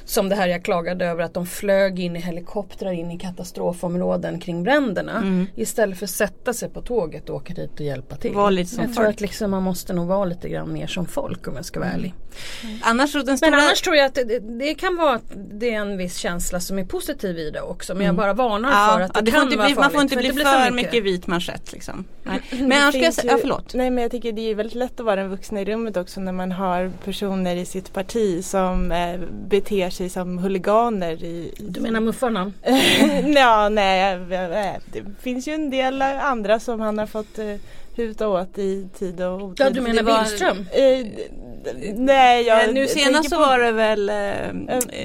Som 0.05 0.29
det 0.29 0.35
här 0.35 0.47
jag 0.47 0.63
klagade 0.63 1.05
över 1.05 1.23
att 1.23 1.33
de 1.33 1.45
flög 1.45 1.99
in 1.99 2.15
i 2.15 2.19
helikoptrar 2.19 2.91
in 2.91 3.11
i 3.11 3.19
katastrofområden 3.19 4.39
kring 4.39 4.63
bränderna. 4.63 5.45
Istället 5.55 5.97
för 5.99 6.05
att 6.05 6.09
sätta 6.09 6.53
sig 6.53 6.69
på 6.69 6.81
tåget 6.81 7.29
och 7.29 7.35
åka 7.35 7.53
dit 7.53 7.73
och 7.73 7.81
hjälpa 7.85 8.15
till. 8.15 8.33
Var 8.33 8.51
lite 8.51 8.69
som 8.69 8.83
jag 8.83 8.93
tror 8.93 9.03
folk. 9.05 9.15
att 9.15 9.21
liksom 9.21 9.51
man 9.51 9.63
måste 9.63 9.93
nog 9.93 10.07
vara 10.07 10.25
lite 10.25 10.49
grann 10.49 10.73
mer 10.73 10.87
som 10.87 11.05
folk 11.05 11.47
om 11.47 11.55
jag 11.55 11.65
ska 11.65 11.79
vara 11.79 11.89
ärlig. 11.89 12.13
Annars 12.81 13.11
så 13.11 13.17
den 13.17 13.25
Men 13.27 13.37
stora... 13.37 13.55
annars 13.55 13.81
tror 13.81 13.95
jag 13.95 14.05
att 14.05 14.15
det, 14.15 14.39
det 14.39 14.75
kan 14.75 14.95
vara 14.97 15.15
att 15.15 15.31
det 15.35 15.73
är 15.73 15.79
en 15.79 15.97
viss 15.97 16.17
känsla 16.17 16.59
som 16.59 16.79
är 16.79 16.85
positiv 16.85 17.37
i 17.39 17.49
det 17.51 17.61
också. 17.61 17.95
Men 17.95 18.05
jag 18.05 18.15
bara 18.15 18.33
varnar 18.33 18.69
Ja, 18.71 18.93
för 18.93 19.01
att 19.01 19.13
det, 19.13 19.21
det 19.21 19.31
kan 19.31 19.41
inte 19.43 19.57
vara 19.57 19.67
bli, 19.67 19.75
man 19.75 19.83
får 19.83 19.91
farligt, 19.91 20.11
inte 20.11 20.33
bli 20.33 20.43
för, 20.43 20.71
mycket. 20.71 21.03
vit 21.03 21.27
manschett 21.27 21.71
liksom. 21.73 22.05
Nej. 22.23 22.41
Men 22.59 22.69
Det 22.69 22.75
annars 22.75 22.93
ska 22.95 23.03
jag 23.03 23.13
säga, 23.13 23.31
ja 23.31 23.37
förlåt. 23.41 23.73
Nej 23.73 23.89
men 23.91 24.01
jag 24.01 24.11
tycker 24.11 24.31
det 24.31 24.51
är 24.51 24.55
väldigt 24.55 24.75
lätt 24.75 24.99
att 24.99 25.05
vara 25.05 25.15
den 25.15 25.29
vuxna 25.29 25.61
i 25.61 25.65
rummet 25.65 25.97
också 25.97 26.19
när 26.21 26.31
man 26.31 26.51
har 26.51 26.91
personer 27.05 27.55
i 27.55 27.65
sitt 27.65 27.93
parti 27.93 28.45
som 28.45 28.91
eh, 28.91 29.19
beter 29.47 29.89
sig 29.89 29.94
som 30.09 30.37
huliganer 30.37 31.23
i... 31.23 31.53
Du 31.57 31.81
menar 31.81 31.99
muffarna? 31.99 32.51
ja, 33.35 33.69
nej, 33.69 34.19
det 34.93 35.03
finns 35.21 35.47
ju 35.47 35.53
en 35.53 35.69
del 35.69 36.01
andra 36.01 36.59
som 36.59 36.79
han 36.79 36.97
har 36.97 37.05
fått 37.05 37.39
eh, 37.39 37.55
huta 37.95 38.27
åt 38.27 38.57
i 38.57 38.87
tid 38.97 39.21
och 39.21 39.41
otid. 39.41 39.65
Ja 39.65 39.69
du 39.69 39.81
menar 39.81 40.03
Billström? 40.03 40.57
Eh, 40.57 41.07
nej, 41.95 42.43
jag 42.47 42.63
Eh, 42.63 42.73
nu 42.73 42.87
senast 42.87 43.29
så 43.29 43.39
var 43.39 43.59
det 43.59 43.71
väl 43.71 44.09
eh, 44.09 44.15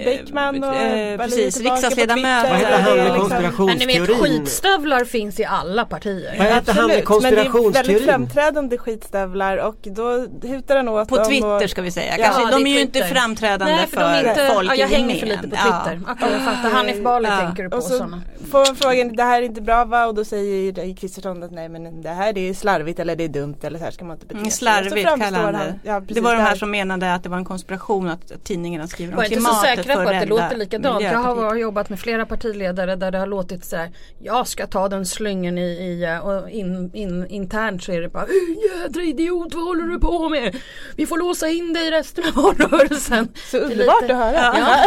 Bäckman 0.05 0.65
och 0.65 0.75
eh, 0.77 1.19
precis, 1.19 1.61
riksdagsledamöter. 1.61 2.51
Vad 2.51 2.59
heter 2.59 2.79
han 2.81 2.97
med 2.97 3.13
liksom- 3.13 3.67
Men 3.67 3.77
ni 3.79 3.87
vet 3.87 3.97
konspirationsteorin? 3.99 4.19
skitstövlar 4.41 5.05
finns 5.05 5.41
i 5.41 5.45
alla 5.45 5.85
partier. 5.85 6.35
Vad 6.39 6.47
heter 6.47 6.73
han 6.73 6.87
med 6.87 6.99
Absolut, 6.99 7.23
men 7.23 7.35
det 7.35 7.41
är 7.41 7.45
väldigt 7.45 7.53
konspirationsteorin? 7.53 8.05
framträdande 8.09 8.79
skitstövlar 8.79 9.57
och 9.57 9.77
då 9.83 10.27
hutar 10.49 10.77
han 10.77 10.89
åt 10.89 11.09
På 11.09 11.17
dem 11.17 11.25
Twitter 11.27 11.65
och, 11.65 11.71
ska 11.71 11.83
vi 11.83 11.91
säga. 11.91 12.15
Ja, 12.19 12.25
Kanske, 12.25 12.45
det 12.45 12.51
de 12.51 12.63
är 12.67 12.71
är 12.71 12.75
ju 12.75 12.81
inte 12.81 13.05
framträdande 13.05 13.75
Nej 13.77 13.87
för 13.87 13.97
de 14.01 14.07
är 14.07 14.29
inte, 14.29 14.51
folk 14.55 14.71
ja, 14.71 14.75
jag 14.75 14.89
hänger 14.89 15.17
för 15.19 15.27
lite 15.27 15.49
på 15.49 15.57
Ja. 15.57 15.63
Twitter. 15.85 16.01
Okej 16.13 16.29
jag 16.33 16.55
fattar. 16.55 16.71
Hanif 16.71 17.03
Bali 17.03 17.29
Ja. 17.29 17.37
tänker 17.37 17.63
du 17.63 17.71
på 17.71 17.77
och 17.77 17.83
så 17.83 17.89
sådana. 17.97 18.21
får 18.51 18.59
man 18.67 18.77
frågan 18.77 19.17
det 19.17 19.23
här 19.23 19.43
är 19.43 19.47
inte 19.47 19.61
bra 19.61 19.85
va 19.85 20.07
och 20.07 20.15
då 20.15 20.25
säger 20.25 20.97
Kristersson 20.97 21.43
att 21.43 21.51
nej 21.51 21.69
men 21.69 22.03
det 22.03 22.09
här 22.09 22.39
är 22.39 22.55
slarvigt 22.55 22.99
eller 23.01 23.17
det 23.17 23.25
är 23.25 23.29
dumt 23.29 23.57
eller 23.63 23.79
så 23.79 23.85
här 23.85 23.91
ska 23.91 24.05
man 24.05 24.17
inte 24.17 24.27
bete 24.27 24.39
Mm, 24.39 24.51
sig. 24.51 24.59
slarvigt 24.59 24.95
så 24.97 25.03
framstår 25.03 25.25
kallar 25.25 25.39
han 25.45 25.55
han- 25.55 25.67
det. 25.67 25.75
Ja, 25.85 26.01
precis, 26.01 26.15
Det 26.17 26.21
var 26.21 26.35
de 26.35 26.41
här 26.43 26.50
här 26.51 26.57
som 26.57 26.71
menade 26.71 27.15
att 27.15 27.23
det 27.23 27.29
var 27.29 27.37
en 27.37 27.45
konspiration 27.45 28.09
att 28.09 28.45
tidningarna 28.45 28.87
skriver 28.87 29.13
om 29.13 29.17
Var 29.17 29.25
inte 29.25 29.35
så 29.41 29.41
klimatet 29.47 29.79
säkra 29.79 29.95
på 29.95 30.01
att 30.11 30.21
det 30.21 30.27
låter 30.27 30.57
likadant. 30.57 31.03
Jag 31.05 31.19
har 31.19 31.55
jobbat 31.57 31.89
med 31.91 32.01
flera 32.01 32.27
partiledare 32.27 32.97
där 32.97 33.11
det 33.11 33.19
har 33.19 33.27
låtit 33.27 33.65
så 33.65 33.77
här. 33.77 33.91
Jag 34.19 34.47
ska 34.49 34.67
ta 34.67 34.89
den 34.89 35.07
slyngen 35.07 35.59
i, 35.59 35.63
i 35.63 36.05
eh, 36.05 36.19
och 36.19 36.51
in, 36.51 36.91
in, 36.95 37.27
internt 37.27 37.83
så 37.85 37.93
är 37.93 38.01
det 38.01 38.09
bara 38.09 38.23
"Äh, 38.25 38.81
Jädra 38.83 39.03
idiot 39.03 39.55
vad 39.55 39.65
håller 39.65 39.85
du 39.85 39.99
på 40.01 40.29
med? 40.29 40.57
Vi 40.97 41.07
får 41.07 41.19
låsa 41.19 41.49
in 41.49 41.73
dig 41.73 41.91
resten 41.91 42.25
av 42.29 42.43
valrörelsen. 42.43 43.29
Så 43.51 43.59
underbart 43.59 44.03
lite- 44.03 44.15
att 44.17 44.35
höra. 44.35 44.59
Ja. 44.59 44.85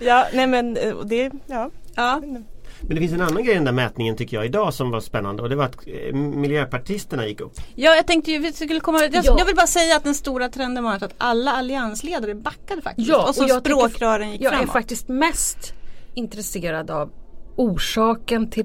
ja, 0.00 0.26
nej 0.32 0.46
men 0.46 0.76
eh, 0.76 0.94
det, 1.04 1.30
ja. 1.46 1.70
Ja. 1.94 2.22
Men 2.82 2.94
det 2.94 3.00
finns 3.00 3.12
en 3.12 3.20
annan 3.20 3.44
grej 3.44 3.52
i 3.52 3.54
den 3.54 3.64
där 3.64 3.72
mätningen 3.72 4.16
tycker 4.16 4.36
jag 4.36 4.46
idag 4.46 4.74
som 4.74 4.90
var 4.90 5.00
spännande 5.00 5.42
och 5.42 5.48
det 5.48 5.56
var 5.56 5.64
att 5.64 5.76
eh, 5.86 6.14
miljöpartisterna 6.14 7.26
gick 7.26 7.40
upp. 7.40 7.52
Ja, 7.74 7.94
jag 7.94 8.06
tänkte 8.06 8.30
ju 8.32 8.38
vi 8.38 8.52
skulle 8.52 8.80
komma 8.80 9.00
jag, 9.00 9.24
Ja. 9.24 9.34
jag 9.38 9.44
vill 9.46 9.56
bara 9.56 9.66
säga 9.66 9.96
att 9.96 10.04
den 10.04 10.14
stora 10.14 10.48
trenden 10.48 10.84
var 10.84 10.94
att 10.94 11.14
alla 11.18 11.52
alliansledare 11.52 12.34
backade 12.34 12.82
faktiskt. 12.82 13.08
Ja, 13.08 13.28
och 13.28 13.34
så 13.34 13.42
och 13.44 13.48
jag 13.50 13.60
språkrören 13.60 14.30
gick 14.32 14.40
Jag 14.42 14.52
framåt. 14.52 14.68
är 14.68 14.72
faktiskt 14.72 15.08
mest 15.08 15.72
intresserad 16.14 16.90
av 16.90 17.10
orsaken 17.56 18.50
till 18.50 18.64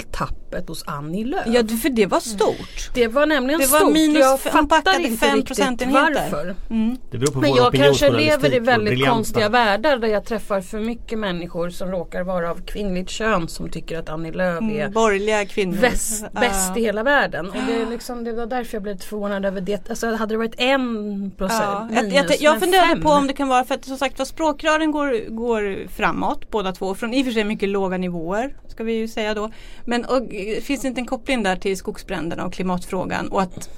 tappet 0.54 0.70
hos 0.70 0.84
Annie 0.88 1.26
Lööf. 1.26 1.44
Ja, 1.48 1.64
för 1.82 1.90
det 1.90 2.06
var 2.06 2.20
stort. 2.20 2.90
Det 2.94 3.08
var 3.08 3.26
nämligen 3.26 3.60
Det 3.62 3.68
var 3.68 3.80
stort. 3.80 3.94
minus 3.94 4.20
jag 4.20 4.40
fattar 4.40 5.00
inte 5.00 5.26
riktigt 5.36 5.88
varför. 5.88 6.56
Mm. 6.70 6.98
Det 7.12 7.18
beror 7.18 7.32
på 7.34 7.40
Men 7.40 7.54
jag 7.56 7.74
kanske 7.74 8.12
lever 8.12 8.56
i 8.56 8.60
väldigt 8.60 9.08
konstiga 9.08 9.50
världar 9.50 9.98
där 9.98 10.08
jag 10.08 10.26
träffar 10.26 10.62
för 10.62 10.80
mycket 10.80 11.20
människor 11.20 11.70
som 11.70 11.92
råkar 11.92 12.24
vara 12.24 12.52
av 12.52 12.62
kvinnligt 12.66 13.10
kön 13.10 13.48
som 13.48 13.70
tycker 13.70 14.00
att 14.00 14.10
Annie 14.10 14.32
Lööf 14.32 14.62
är 14.62 14.64
Mm, 14.80 14.92
borgerliga 14.92 15.46
kvinnor. 15.46 15.78
bäst, 15.82 16.26
Ja. 16.34 16.40
bäst 16.40 16.78
i 16.78 16.82
hela 16.82 17.04
världen. 17.04 17.50
Och 17.50 17.56
det, 17.68 17.82
är 17.82 17.86
liksom, 17.90 18.24
det 18.24 18.32
var 18.34 18.46
därför 18.46 18.76
jag 18.76 18.84
blev 18.84 18.96
lite 18.96 19.08
förvånad 19.08 19.46
över 19.46 19.62
det. 19.62 19.90
Alltså 19.90 20.14
hade 20.16 20.34
det 20.34 20.38
varit 20.38 20.56
en 20.58 21.32
procent 21.38 21.64
Ja, 21.64 21.88
minus, 22.02 22.14
jag, 22.14 22.26
jag, 22.32 22.42
jag 22.42 22.60
funderade 22.60 23.02
på 23.02 23.10
om 23.10 23.28
det 23.28 23.34
kan 23.34 23.48
vara 23.48 23.64
för 23.64 23.76
att 23.76 23.86
som 23.86 23.98
sagt 23.98 24.18
var 24.20 24.26
språkrören 24.26 24.92
går, 24.92 25.30
går 25.36 25.88
framåt 25.88 26.52
båda 26.52 26.72
två 26.72 26.96
från 26.96 27.14
i 27.14 27.22
och 27.22 27.26
för 27.26 27.34
sig 27.34 27.44
mycket 27.44 27.70
låga 27.70 27.98
nivåer 27.98 28.56
ska 28.68 28.84
vi 28.84 28.94
ju 28.94 29.08
säga 29.08 29.34
då. 29.34 29.52
Men 29.86 30.06
och, 30.06 30.34
finns 30.64 30.82
det 30.82 30.88
inte 30.88 31.02
en 31.02 31.06
koppling 31.06 31.44
där 31.44 31.56
till 31.56 31.78
skogsbränderna 31.78 32.46
och 32.46 32.54
klimatfrågan 32.54 33.28
och 33.28 33.42
att 33.42 33.70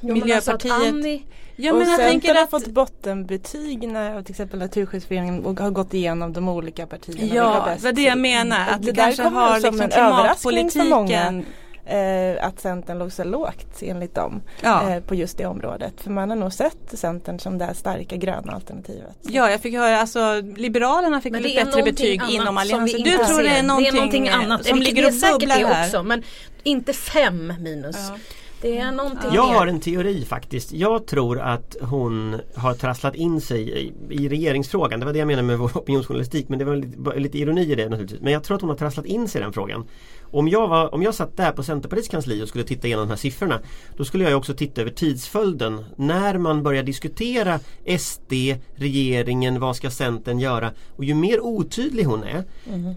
Jo, 0.00 0.16
men 0.16 0.32
alltså 0.32 0.52
att 0.52 0.64
Miljöpartiet 0.64 0.94
Annie, 0.94 1.22
Ja 1.56 1.72
och 1.72 1.86
Centern 1.86 2.36
har 2.36 2.42
att 2.42 2.50
fått 2.50 2.66
bottenbetyg 2.66 3.88
när 3.88 4.22
till 4.22 4.32
exempel 4.32 4.58
Naturskyddsföreningen 4.58 5.56
har 5.58 5.70
gått 5.70 5.94
igenom 5.94 6.32
de 6.32 6.48
olika 6.48 6.86
partierna. 6.86 7.34
Ja, 7.34 7.68
det 7.76 7.84
var 7.84 7.92
det 7.92 8.02
jag 8.02 8.18
menar. 8.18 8.68
Att 8.68 8.82
Det 8.82 8.92
det 8.92 8.96
kanske 8.96 9.22
har 9.22 9.60
som 9.60 9.74
liksom 9.74 9.90
klimatpolitiken 9.90 11.46
eh, 11.86 12.46
att 12.46 12.60
Centern 12.60 12.98
låg 12.98 13.12
så 13.12 13.24
lågt 13.24 13.78
enligt 13.82 14.14
dem 14.14 14.42
Ja. 14.62 14.90
eh, 14.90 15.02
på 15.02 15.14
just 15.14 15.38
det 15.38 15.46
området. 15.46 15.92
För 16.00 16.10
man 16.10 16.30
har 16.30 16.36
nog 16.36 16.52
sett 16.52 16.78
Centern 16.98 17.38
som 17.38 17.58
det 17.58 17.74
starka 17.74 18.16
gröna 18.16 18.52
alternativet. 18.52 19.16
Ja, 19.22 19.50
jag 19.50 19.60
fick 19.60 19.74
höra, 19.74 19.98
alltså 20.00 20.40
Liberalerna 20.56 21.20
fick 21.20 21.32
Men 21.32 21.42
väl 21.42 21.50
det 21.52 21.60
är 21.60 21.64
bättre 21.64 21.82
betyg 21.82 22.20
annat 22.20 22.32
inom 22.32 22.58
Alliansen. 22.58 23.02
Du 23.02 23.10
tror 23.10 23.42
det 23.42 23.48
är 23.48 23.62
någonting, 23.62 23.90
det 23.92 23.96
är 23.98 24.00
någonting 24.00 24.28
annat. 24.28 24.66
som 24.66 24.78
ligger 24.78 25.06
och 25.06 25.12
bubblar 25.12 25.58
det 25.58 25.66
här. 25.66 25.86
också 25.86 26.02
men 26.02 26.22
inte 26.62 26.92
fem 26.92 27.52
minus. 27.60 27.96
Ja. 28.10 28.16
Det 28.62 28.78
är 28.78 28.92
någonting 28.92 29.30
Jag 29.34 29.48
mer. 29.48 29.54
har 29.58 29.66
en 29.66 29.80
teori 29.80 30.24
faktiskt. 30.24 30.72
Jag 30.72 31.06
tror 31.06 31.40
att 31.40 31.76
hon 31.80 32.40
har 32.56 32.74
trasslat 32.74 33.14
in 33.14 33.40
sig 33.40 33.70
i, 33.70 33.92
i 34.10 34.28
regeringsfrågan. 34.28 35.00
Det 35.00 35.06
var 35.06 35.12
det 35.12 35.18
jag 35.18 35.26
menade 35.26 35.46
med 35.46 35.58
vår 35.58 35.70
opinionsjournalistik 35.78 36.48
men 36.48 36.58
det 36.58 36.64
var 36.64 36.76
lite, 36.76 37.18
lite 37.20 37.38
ironi 37.38 37.72
i 37.72 37.74
det 37.74 37.88
naturligtvis. 37.88 38.20
Men 38.20 38.32
jag 38.32 38.44
tror 38.44 38.54
att 38.54 38.60
hon 38.60 38.70
har 38.70 38.76
trasslat 38.76 39.06
in 39.06 39.28
sig 39.28 39.40
i 39.40 39.44
den 39.44 39.52
frågan. 39.52 39.84
Om 40.32 40.48
jag, 40.48 40.68
var, 40.68 40.94
om 40.94 41.02
jag 41.02 41.14
satt 41.14 41.36
där 41.36 41.52
på 41.52 41.62
Centerpartiets 41.62 42.08
kansli 42.08 42.42
och 42.42 42.48
skulle 42.48 42.64
titta 42.64 42.86
igenom 42.86 43.04
de 43.04 43.10
här 43.10 43.16
siffrorna 43.16 43.60
Då 43.96 44.04
skulle 44.04 44.24
jag 44.24 44.38
också 44.38 44.54
titta 44.54 44.80
över 44.80 44.90
tidsföljden 44.90 45.84
När 45.96 46.38
man 46.38 46.62
börjar 46.62 46.82
diskutera 46.82 47.60
SD, 47.98 48.32
regeringen, 48.74 49.60
vad 49.60 49.76
ska 49.76 49.90
Centern 49.90 50.38
göra? 50.38 50.70
Och 50.96 51.04
ju 51.04 51.14
mer 51.14 51.40
otydlig 51.40 52.04
hon 52.04 52.24
är 52.24 52.44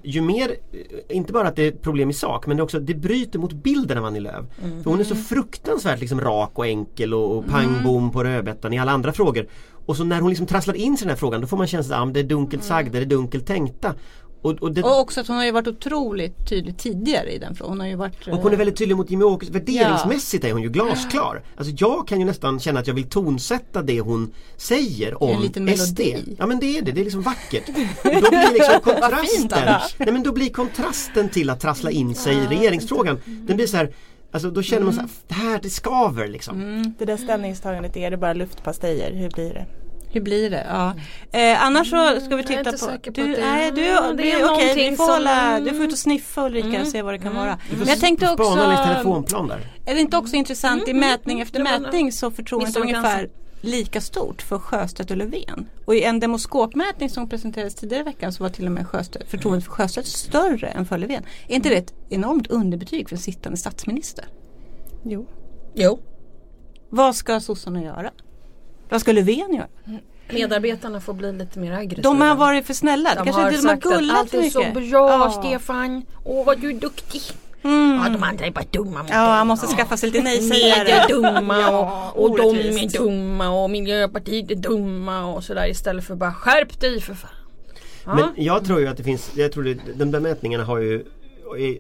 Ju 0.04 0.22
mer, 0.22 0.56
eh, 0.72 1.18
inte 1.18 1.34
bara 1.34 1.48
att 1.48 1.56
det 1.56 1.68
är 1.68 1.72
problem 1.72 2.10
i 2.10 2.14
sak 2.14 2.48
men 2.48 2.58
det 2.58 2.64
också 2.64 2.80
det 2.80 2.94
bryter 2.94 3.40
mot 3.40 3.54
bilden 3.54 3.98
av 3.98 4.06
Annie 4.06 4.20
Lööf. 4.20 4.46
För 4.84 4.90
hon 4.90 5.00
är 5.00 5.04
så 5.04 5.16
fruktansvärt 5.16 6.00
liksom 6.00 6.22
rak 6.22 6.52
och 6.54 6.68
enkel 6.68 7.14
och, 7.14 7.38
och 7.38 7.46
pang 7.46 7.84
bom 7.84 8.12
på 8.12 8.24
rödbetan 8.24 8.74
i 8.74 8.80
alla 8.80 8.92
andra 8.92 9.14
frågor. 9.14 9.48
Och 9.86 9.98
så 9.98 10.04
när 10.04 10.22
hon 10.22 10.30
liksom 10.30 10.48
trasslar 10.48 10.74
in 10.74 10.98
sig 10.98 11.06
i 11.06 11.08
den 11.08 11.10
här 11.10 11.20
frågan 11.20 11.42
då 11.42 11.48
får 11.48 11.58
man 11.58 11.68
känslan 11.68 12.02
att 12.02 12.10
ah, 12.10 12.14
det 12.14 12.20
är 12.20 12.24
dunkelt 12.24 12.64
sagda, 12.64 12.92
det 12.92 13.06
är 13.06 13.06
dunkelt 13.06 13.48
tänkta. 13.48 13.94
Och, 14.46 14.64
och, 14.64 14.72
det, 14.72 14.84
Och 14.84 15.00
också 15.00 15.22
att 15.22 15.28
hon 15.28 15.38
har 15.38 15.46
ju 15.46 15.52
varit 15.52 15.68
otroligt 15.68 16.50
tydlig 16.50 16.78
tidigare 16.78 17.32
i 17.32 17.38
den 17.38 17.56
frågan. 17.56 17.72
Hon 17.72 17.80
har 17.80 17.88
ju 17.88 17.96
varit 17.96 18.28
och 18.28 18.38
hon 18.38 18.48
är 18.48 18.52
eh, 18.52 18.58
väldigt 18.58 18.78
tydlig 18.78 18.98
mot 18.98 19.12
Jimmie 19.12 19.26
Åkesson. 19.26 19.54
Värderingsmässigt 19.54 20.44
är 20.44 20.52
hon 20.52 20.62
ju 20.62 20.70
glasklar. 20.70 21.44
Alltså 21.58 21.74
jag 21.78 22.08
kan 22.08 22.20
ju 22.20 22.26
nästan 22.26 22.60
känna 22.60 22.80
att 22.80 22.88
jag 22.88 22.94
vill 22.94 23.10
tonsätta 23.10 23.82
det 23.82 24.00
hon 24.00 24.34
säger 24.58 25.08
en 25.08 25.18
om 25.18 25.42
liten 25.42 25.78
SD. 25.78 26.00
melodi. 26.00 26.36
Ja 26.40 26.46
men 26.46 26.60
det 26.60 26.78
är 26.78 26.82
det, 26.82 26.92
det 26.92 27.02
är 27.02 27.04
liksom 27.04 27.22
vackert. 27.22 27.68
Då 27.68 27.74
blir 28.12 28.54
liksom 28.54 28.80
kontrasten, 28.84 29.82
nej 29.98 30.12
men 30.12 30.24
då 30.24 30.32
blir 30.32 30.50
kontrasten 30.50 31.30
till 31.30 31.50
att 31.50 31.60
trassla 31.60 31.92
in 31.92 32.16
sig 32.16 32.36
i 32.36 32.48
regeringsfrågan. 32.48 33.20
Den 33.26 33.56
blir 33.56 33.68
så 33.68 33.78
här 33.78 33.94
Alltså 34.32 34.52
då 34.52 34.62
känner 34.62 34.86
man 34.86 34.94
så 34.94 35.02
här, 35.02 35.10
det 35.28 35.34
här 35.34 35.60
det 35.64 35.70
skaver 35.70 36.28
liksom. 36.28 36.62
Mm. 36.62 36.94
Det 36.98 37.06
där 37.06 37.18
ställningstagandet, 37.18 37.98
är 37.98 38.12
det 38.12 38.18
bara 38.18 38.34
luftpastejer? 38.34 39.12
Hur 39.12 39.30
blir 39.30 39.54
det? 39.54 39.66
Hur 40.16 40.22
blir 40.22 40.50
det? 40.50 40.66
Ja. 40.70 40.94
Eh, 41.40 41.64
annars 41.66 41.90
så 41.90 41.96
ska 42.20 42.20
vi 42.20 42.30
jag 42.30 42.40
är 42.40 42.44
titta 42.44 42.60
inte 42.60 42.72
på... 42.72 42.78
säker 42.78 43.12
på 43.12 43.22
du, 43.22 43.30
att 43.32 43.36
det- 43.36 43.42
nej, 43.46 43.72
du, 43.72 43.86
Mm, 43.88 44.18
det 44.18 44.24
det 44.24 44.32
är 44.32 44.54
okej, 44.54 44.90
vi 44.90 44.96
får 44.98 45.12
hålla, 45.14 45.60
du 45.60 45.70
får 45.74 45.86
ut 45.86 45.92
och 45.92 45.98
sniffa 45.98 46.46
Ulrika 46.46 46.82
och 46.82 46.88
se 46.88 47.02
vad 47.02 47.14
det 47.14 47.20
kan 47.20 47.36
vara. 47.36 47.60
Du 47.72 47.78
Men 47.78 47.88
jag 47.88 48.00
tänkte 48.00 48.26
också... 48.32 48.44
spana 48.52 48.72
lite 48.72 48.84
telefonplan 48.94 49.48
där. 49.48 49.60
Är 49.86 49.94
det 49.96 50.02
inte 50.02 50.18
också 50.18 50.36
intressant 50.36 50.88
i 50.88 50.94
mätning 50.94 51.40
efter 51.42 51.60
Mm, 51.60 51.82
mätning 51.82 52.12
så 52.12 52.32
förtroendet 52.32 52.76
är 52.76 52.80
ungefär 52.82 53.30
lika 53.62 54.02
stort 54.02 54.42
för 54.42 54.60
Sjöstedt 54.60 55.12
och 55.12 55.18
Löfven. 55.18 55.68
Och 55.86 55.96
i 55.96 56.04
en 56.04 56.20
demoskopmätning 56.20 57.10
som 57.10 57.30
presenterades 57.30 57.76
tidigare 57.76 58.02
i 58.02 58.04
veckan 58.06 58.34
så 58.34 58.44
var 58.44 58.50
till 58.50 58.66
och 58.66 58.72
med 58.72 58.88
Sjöstedt, 58.88 59.30
förtroendet 59.32 59.64
för 59.66 59.72
Sjöstedt 59.72 60.08
större 60.08 60.68
än 60.68 60.86
för 60.86 60.98
Löfven. 60.98 61.24
Är 61.48 61.56
inte 61.56 61.70
det 61.70 61.76
ett 61.76 61.94
enormt 62.10 62.48
underbetyg 62.48 63.10
för 63.10 63.16
en 63.16 63.22
sittande 63.22 63.58
statsminister? 63.58 64.26
Jo. 65.04 65.28
Jo. 65.74 66.00
Vad 66.90 67.16
ska 67.16 67.40
sossarna 67.40 67.84
göra? 67.84 68.12
Vad 68.90 69.02
ska 69.02 69.12
Löfven 69.12 69.54
göra? 69.54 69.68
Medarbetarna 70.30 71.02
får 71.02 71.14
bli 71.14 71.32
lite 71.32 71.60
mer 71.60 71.72
aggressiva. 71.72 72.02
De 72.10 72.22
har 72.22 72.36
varit 72.36 72.66
för 72.66 72.74
snälla. 72.74 73.10
De 73.16 73.24
Kanske 73.24 73.42
har 73.42 73.52
inte 73.52 73.62
de 73.62 73.68
har 73.68 73.76
sagt 73.76 73.86
att 73.86 73.94
gullat 73.94 74.18
allt 74.18 74.34
är 74.34 74.50
så 74.50 74.60
bra 74.74 75.10
Ja. 75.10 75.30
Stefan. 75.44 76.06
Åh 76.24 76.46
vad 76.46 76.60
du 76.60 76.70
är 76.70 76.74
duktig. 76.74 77.22
Mm. 77.64 78.00
Ja 78.04 78.10
de 78.10 78.24
andra 78.24 78.46
är 78.46 78.52
bara 78.52 78.66
dumma 78.72 79.00
mot 79.04 79.10
Ja, 79.12 79.16
han 79.16 79.48
måste 79.48 79.68
skaffa 79.68 79.98
sig 79.98 80.10
lite 80.12 80.24
Media 80.24 80.76
är 80.76 80.84
nej-sägare. 80.84 81.08
dumma 81.08 81.70
och, 82.14 82.24
och 82.24 82.38
de 82.38 82.56
är 82.58 82.98
dumma 82.98 83.50
och 83.64 83.70
Miljöpartiet 83.70 84.52
är 84.52 84.56
dumma 84.56 85.26
och 85.26 85.44
sådär 85.44 85.68
istället 85.70 86.06
för 86.06 86.16
bara 86.16 86.34
skärp 86.34 86.80
dig 86.80 87.02
för 87.02 87.14
fan. 87.14 87.30
Ja. 88.06 88.16
Men 88.16 88.30
jag 88.46 88.66
tror 88.66 88.80
ju 88.80 88.88
att 88.88 88.98
det 88.98 89.04
finns, 89.04 89.32
jag 89.36 89.52
tror 89.52 89.64
det, 89.64 89.78
de 89.96 90.12
där 90.12 90.20
mätningarna 90.20 90.64
har 90.64 90.78
ju 90.80 91.06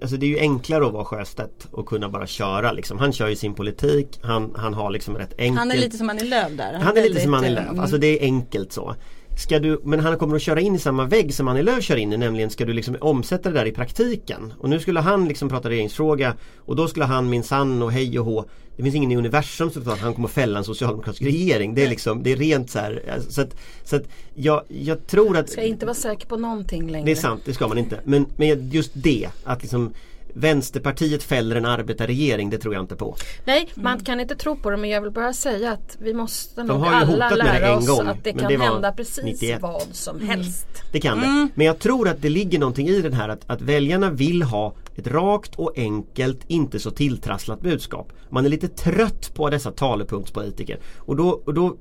Alltså 0.02 0.18
det 0.18 0.26
är 0.26 0.30
ju 0.30 0.40
enklare 0.40 0.88
att 0.88 0.94
vara 0.94 1.06
Sjöstedt 1.06 1.68
och 1.72 1.86
kunna 1.86 2.10
bara 2.10 2.28
köra 2.28 2.72
liksom. 2.72 2.98
Han 3.00 3.14
kör 3.14 3.28
ju 3.28 3.36
sin 3.36 3.54
politik, 3.54 4.20
han, 4.22 4.54
han 4.56 4.74
har 4.74 4.90
liksom 4.92 5.18
rätt 5.18 5.34
enkelt 5.38 5.60
Han 5.60 5.72
är 5.72 5.78
lite 5.78 5.98
som 5.98 6.10
Annie 6.10 6.24
Lööf 6.24 6.52
där. 6.52 6.74
Han 6.74 6.98
är 6.98 7.02
lite 7.02 7.22
som 7.22 7.34
Annie 7.34 7.48
väldigt, 7.48 7.66
Lööf, 7.66 7.80
alltså 7.80 7.98
det 7.98 8.08
är 8.08 8.24
enkelt 8.24 8.72
så. 8.72 8.96
Ska 9.38 9.60
du, 9.60 9.82
men 9.84 10.00
han 10.00 10.18
kommer 10.18 10.36
att 10.36 10.42
köra 10.42 10.62
in 10.62 10.76
i 10.76 10.80
samma 10.80 11.06
vägg 11.06 11.34
som 11.34 11.48
Annie 11.48 11.64
Lööf 11.64 11.84
kör 11.84 11.96
in 11.96 12.14
i 12.14 12.18
nämligen 12.18 12.50
ska 12.50 12.66
du 12.66 12.74
liksom 12.74 12.98
omsätta 13.02 13.50
det 13.50 13.60
där 13.60 13.66
i 13.66 13.72
praktiken. 13.72 14.54
Och 14.60 14.70
nu 14.70 14.80
skulle 14.80 15.00
han 15.00 15.28
liksom 15.28 15.50
prata 15.50 15.70
regeringsfråga 15.70 16.34
och 16.58 16.76
då 16.76 16.88
skulle 16.88 17.06
han 17.06 17.30
minsann 17.30 17.82
och 17.82 17.92
hej 17.92 18.20
och 18.20 18.26
hå. 18.26 18.46
Det 18.78 18.84
finns 18.84 18.96
ingen 18.96 19.12
i 19.12 19.16
universum 19.16 19.72
som 19.72 19.84
tror 19.84 19.94
att 19.94 20.00
han 20.00 20.14
kommer 20.14 20.28
att 20.28 20.34
fälla 20.34 20.58
en 20.60 20.66
socialdemokratisk 20.66 21.22
regering. 21.22 21.76
Det 21.76 21.84
är 21.84 21.90
liksom, 21.90 22.24
det 22.24 22.32
är 22.32 22.36
rent 22.36 22.70
så 22.70 22.80
här. 22.80 23.22
Så 23.30 23.42
att, 23.42 23.56
så 23.84 23.96
att 23.96 24.04
jag, 24.34 24.64
jag 24.68 25.08
tror 25.08 25.38
att 25.38 25.50
Ska 25.50 25.64
inte 25.64 25.86
vara 25.86 25.96
säker 25.96 26.28
på 26.28 26.38
någonting 26.38 26.90
längre. 26.92 27.06
det 27.06 27.12
är 27.12 27.16
sant, 27.16 27.42
det 27.46 27.54
ska 27.54 27.68
man 27.68 27.78
inte. 27.78 28.00
Men, 28.04 28.26
men 28.36 28.70
just 28.70 28.92
det, 28.94 29.30
att 29.44 29.62
liksom 29.62 29.94
Vänsterpartiet 30.38 31.24
fäller 31.24 31.56
en 31.56 31.66
arbetarregering, 31.66 32.50
det 32.50 32.58
tror 32.58 32.74
jag 32.74 32.84
inte 32.84 32.96
på. 32.96 33.16
Nej, 33.46 33.70
man 33.76 34.00
kan 34.00 34.20
inte 34.20 34.36
tro 34.36 34.56
på 34.56 34.70
det 34.70 34.78
men 34.78 34.90
jag 34.90 35.02
vill 35.02 35.12
bara 35.12 35.34
säga 35.34 35.72
att 35.72 35.98
vi 36.00 36.14
måste 36.14 36.64
nog 36.64 36.78
har 36.78 36.92
ju 36.92 37.14
alla 37.22 37.30
lära 37.30 37.68
en 37.68 37.78
oss 37.78 37.88
gång, 37.88 38.08
att 38.08 38.24
det 38.24 38.34
kan 38.34 38.52
det 38.52 38.58
hända 38.58 38.92
precis 38.92 39.24
91. 39.24 39.62
vad 39.62 39.82
som 39.92 40.20
helst. 40.20 40.68
Det 40.92 41.00
kan 41.00 41.20
det. 41.20 41.48
Men 41.56 41.68
jag 41.68 41.80
tror 41.80 42.08
att 42.08 42.22
det 42.22 42.30
ligger 42.30 42.60
någonting 42.60 42.88
i 42.88 43.02
den 43.02 43.14
här 43.14 43.30
att, 43.30 43.50
att 43.50 43.62
väljarna 43.62 44.10
vill 44.10 44.44
ha 44.44 44.76
ett 44.96 45.08
rakt 45.08 45.56
och 45.56 45.74
enkelt, 45.76 46.40
inte 46.48 46.80
så 46.80 46.92
tilltrasslat 46.92 47.62
budskap. 47.62 48.14
Man 48.30 48.46
är 48.46 48.50
lite 48.50 48.68
trött 48.68 49.36
på 49.36 49.50
dessa 49.50 49.72
talepunktspolitiker. 49.72 50.80
Och, 50.98 51.16
då, 51.16 51.30
och, 51.30 51.54
då 51.54 51.78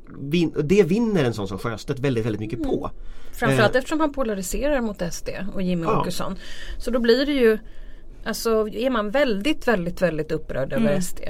det 0.65 0.83
vinner 0.83 1.25
en 1.25 1.35
sån 1.35 1.49
som 1.49 1.59
Sjöstedt 1.59 2.01
väldigt, 2.01 2.27
väldigt 2.27 2.41
mycket 2.41 2.63
på. 2.63 2.91
Framförallt 3.33 3.75
Eh. 3.75 3.79
eftersom 3.79 4.01
han 4.01 4.13
polariserar 4.13 4.81
mot 4.81 5.03
SD 5.13 5.29
och 5.55 5.63
Jimmy 5.63 5.83
Ja. 5.83 6.01
Åkesson. 6.01 6.37
Så 6.79 6.91
då 6.91 6.99
blir 7.01 7.27
det 7.27 7.33
ju 7.33 7.59
Alltså 8.25 8.69
är 8.69 8.91
man 8.91 9.11
väldigt 9.11 9.69
väldigt 9.69 10.03
väldigt 10.03 10.33
upprörd 10.33 10.73
över 10.73 10.89
Mm. 10.89 11.03
SD 11.03 11.21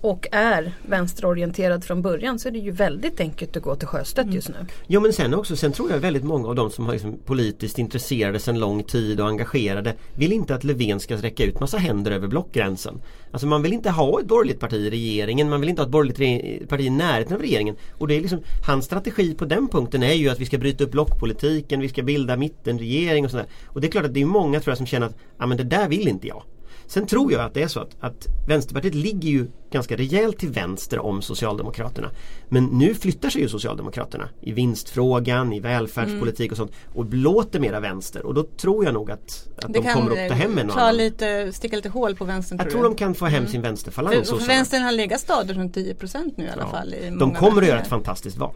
och 0.00 0.26
är 0.32 0.72
vänsterorienterad 0.82 1.84
från 1.84 2.02
början 2.02 2.38
så 2.38 2.48
är 2.48 2.52
det 2.52 2.58
ju 2.58 2.70
väldigt 2.70 3.20
enkelt 3.20 3.56
att 3.56 3.62
gå 3.62 3.74
till 3.74 3.88
Sjöstedt 3.88 4.34
just 4.34 4.48
nu. 4.48 4.54
Ja 4.86 5.00
men 5.00 5.12
sen 5.12 5.34
också, 5.34 5.56
sen 5.56 5.72
tror 5.72 5.90
jag 5.90 5.98
väldigt 5.98 6.24
många 6.24 6.48
av 6.48 6.54
de 6.54 6.70
som 6.70 6.86
har 6.86 6.92
liksom 6.92 7.18
politiskt 7.24 7.78
intresserade 7.78 8.38
sedan 8.38 8.58
lång 8.58 8.82
tid 8.82 9.20
och 9.20 9.28
engagerade 9.28 9.94
vill 10.14 10.32
inte 10.32 10.54
att 10.54 10.64
Löfven 10.64 11.00
ska 11.00 11.16
räcka 11.16 11.44
ut 11.44 11.60
massa 11.60 11.78
händer 11.78 12.10
över 12.10 12.28
blockgränsen. 12.28 13.00
Alltså 13.30 13.46
man 13.46 13.62
vill 13.62 13.72
inte 13.72 13.90
ha 13.90 14.20
ett 14.20 14.26
borgerligt 14.26 14.60
parti 14.60 14.74
i 14.74 14.90
regeringen, 14.90 15.50
man 15.50 15.60
vill 15.60 15.70
inte 15.70 15.82
ha 15.82 15.86
ett 15.86 15.92
borgerligt 15.92 16.68
parti 16.68 16.84
i 16.84 16.90
närheten 16.90 17.34
av 17.34 17.40
regeringen. 17.40 17.76
Och 17.98 18.08
det 18.08 18.14
är 18.16 18.20
liksom, 18.20 18.40
hans 18.66 18.84
strategi 18.84 19.34
på 19.34 19.44
den 19.44 19.68
punkten 19.68 20.02
är 20.02 20.14
ju 20.14 20.28
att 20.28 20.40
vi 20.40 20.46
ska 20.46 20.58
bryta 20.58 20.84
upp 20.84 20.90
blockpolitiken, 20.90 21.80
vi 21.80 21.88
ska 21.88 22.02
bilda 22.02 22.36
mittenregering 22.36 23.24
och 23.24 23.30
sådär. 23.30 23.46
Och 23.66 23.80
det 23.80 23.86
är 23.86 23.90
klart 23.90 24.04
att 24.04 24.14
det 24.14 24.20
är 24.20 24.26
många 24.26 24.60
tror 24.60 24.70
jag 24.70 24.76
som 24.76 24.86
känner 24.86 25.06
att, 25.06 25.16
ja 25.38 25.46
men 25.46 25.56
det 25.56 25.64
där 25.64 25.88
vill 25.88 26.08
inte 26.08 26.26
jag. 26.26 26.42
Sen 26.90 27.06
tror 27.06 27.32
jag 27.32 27.40
att 27.40 27.54
det 27.54 27.62
är 27.62 27.68
så 27.68 27.80
att, 27.80 27.96
att 28.00 28.26
Vänsterpartiet 28.48 28.94
ligger 28.94 29.28
ju 29.28 29.46
ganska 29.72 29.96
rejält 29.96 30.38
till 30.38 30.48
vänster 30.48 30.98
om 30.98 31.22
Socialdemokraterna. 31.22 32.10
Men 32.48 32.64
nu 32.64 32.94
flyttar 32.94 33.30
sig 33.30 33.40
ju 33.42 33.48
Socialdemokraterna 33.48 34.28
i 34.40 34.52
vinstfrågan, 34.52 35.52
i 35.52 35.60
välfärdspolitik 35.60 36.50
och 36.50 36.56
sånt 36.56 36.72
och 36.94 37.14
låter 37.14 37.60
mera 37.60 37.80
vänster 37.80 38.26
och 38.26 38.34
då 38.34 38.42
tror 38.42 38.84
jag 38.84 38.94
nog 38.94 39.10
att, 39.10 39.48
att 39.56 39.72
de 39.72 39.82
kommer 39.82 40.10
att 40.22 40.28
ta 40.28 40.34
hem 40.34 40.58
en 40.58 40.68
ta 40.68 40.92
lite, 40.92 41.52
sticka 41.52 41.76
lite 41.76 41.88
hål 41.88 42.14
på 42.16 42.24
vänstern 42.24 42.58
Jag 42.58 42.70
tror 42.70 42.82
du? 42.82 42.88
de 42.88 42.94
kan 42.94 43.14
få 43.14 43.26
hem 43.26 43.46
sin 43.46 43.62
vänsterfalang. 43.62 44.12
För, 44.24 44.36
för 44.36 44.46
vänstern 44.46 44.82
har 44.82 44.92
legat 44.92 45.20
stadigt 45.20 45.56
runt 45.56 45.76
10% 45.76 46.32
nu 46.36 46.44
i 46.44 46.48
alla 46.48 46.62
Ja. 46.62 46.68
fall. 46.68 46.94
De 47.18 47.34
kommer 47.34 47.62
att 47.62 47.68
göra 47.68 47.80
ett 47.80 47.88
fantastiskt 47.88 48.36
val. 48.38 48.54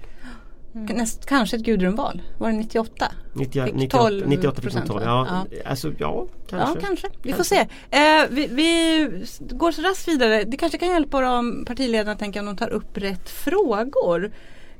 Näst, 0.74 1.26
kanske 1.26 1.56
ett 1.56 1.62
Gudrunval. 1.62 2.22
Var 2.38 2.50
det 2.50 2.56
98? 2.56 3.12
90, 3.32 3.64
Fick 3.64 3.74
98, 3.74 3.98
12 3.98 4.28
98 4.28 4.60
procent 4.60 4.88
va? 4.88 5.00
ja, 5.04 5.46
Alltså 5.64 5.92
ja, 5.98 6.26
kanske. 6.48 6.78
Ja, 6.78 6.86
kanske. 6.86 7.08
Vi 7.22 7.32
får 7.32 7.44
se. 7.44 7.60
Eh, 7.90 8.24
vi, 8.30 8.46
vi 8.46 9.08
går 9.40 9.72
så 9.72 9.82
raskt 9.82 10.08
vidare. 10.08 10.44
Det 10.44 10.56
kanske 10.56 10.78
kan 10.78 10.88
hjälpa 10.88 11.38
om 11.38 11.64
partiledarna 11.64 12.16
tänker 12.16 12.40
om 12.40 12.46
de 12.46 12.56
tar 12.56 12.68
upp 12.68 12.98
rätt 12.98 13.30
frågor. 13.30 14.30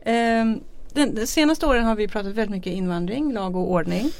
Eh, 0.01 0.45
den, 0.93 1.15
de 1.15 1.27
senaste 1.27 1.67
åren 1.67 1.85
har 1.85 1.97
vi 1.97 2.09
pratat 2.09 2.33
väldigt 2.33 2.51
mycket 2.51 2.73
invandring, 2.73 3.33
lag 3.33 3.57
och 3.57 3.71
ordning. 3.71 4.11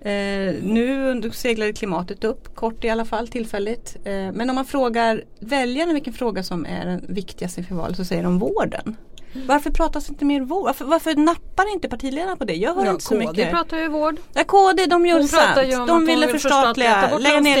Eh, 0.00 0.54
nu 0.62 1.30
seglar 1.32 1.72
klimatet 1.72 2.24
upp, 2.24 2.54
kort 2.54 2.84
i 2.84 2.88
alla 2.88 3.04
fall, 3.04 3.28
tillfälligt. 3.28 3.96
Eh, 4.04 4.12
men 4.12 4.50
om 4.50 4.54
man 4.54 4.64
frågar 4.64 5.24
väljarna 5.38 5.92
vilken 5.92 6.12
fråga 6.12 6.42
som 6.42 6.66
är 6.66 6.86
den 6.86 7.04
viktigaste 7.08 7.60
inför 7.60 7.74
valet 7.74 7.96
så 7.96 8.04
säger 8.04 8.22
de 8.22 8.38
vården. 8.38 8.96
Varför 9.46 9.70
pratas 9.70 10.08
inte 10.08 10.24
mer 10.24 10.40
vård? 10.40 10.64
Varför, 10.64 10.84
varför 10.84 11.14
nappar 11.14 11.72
inte 11.72 11.88
partiledarna 11.88 12.36
på 12.36 12.44
det? 12.44 12.54
Jag 12.54 12.74
hör 12.74 12.84
Ja, 12.84 12.90
inte 12.90 13.04
så 13.04 13.14
KD 13.14 13.26
mycket. 13.26 13.50
pratar 13.50 13.76
ju 13.78 13.88
vård. 13.88 14.16
Ja, 14.32 14.44
KD 14.44 14.86
de 14.86 15.06
gör 15.06 15.22
sant. 15.22 15.86
De 15.88 16.06
ville 16.06 16.26
vill 16.26 16.40
förstatliga, 16.40 17.18
lägga 17.18 17.40
ner 17.40 17.58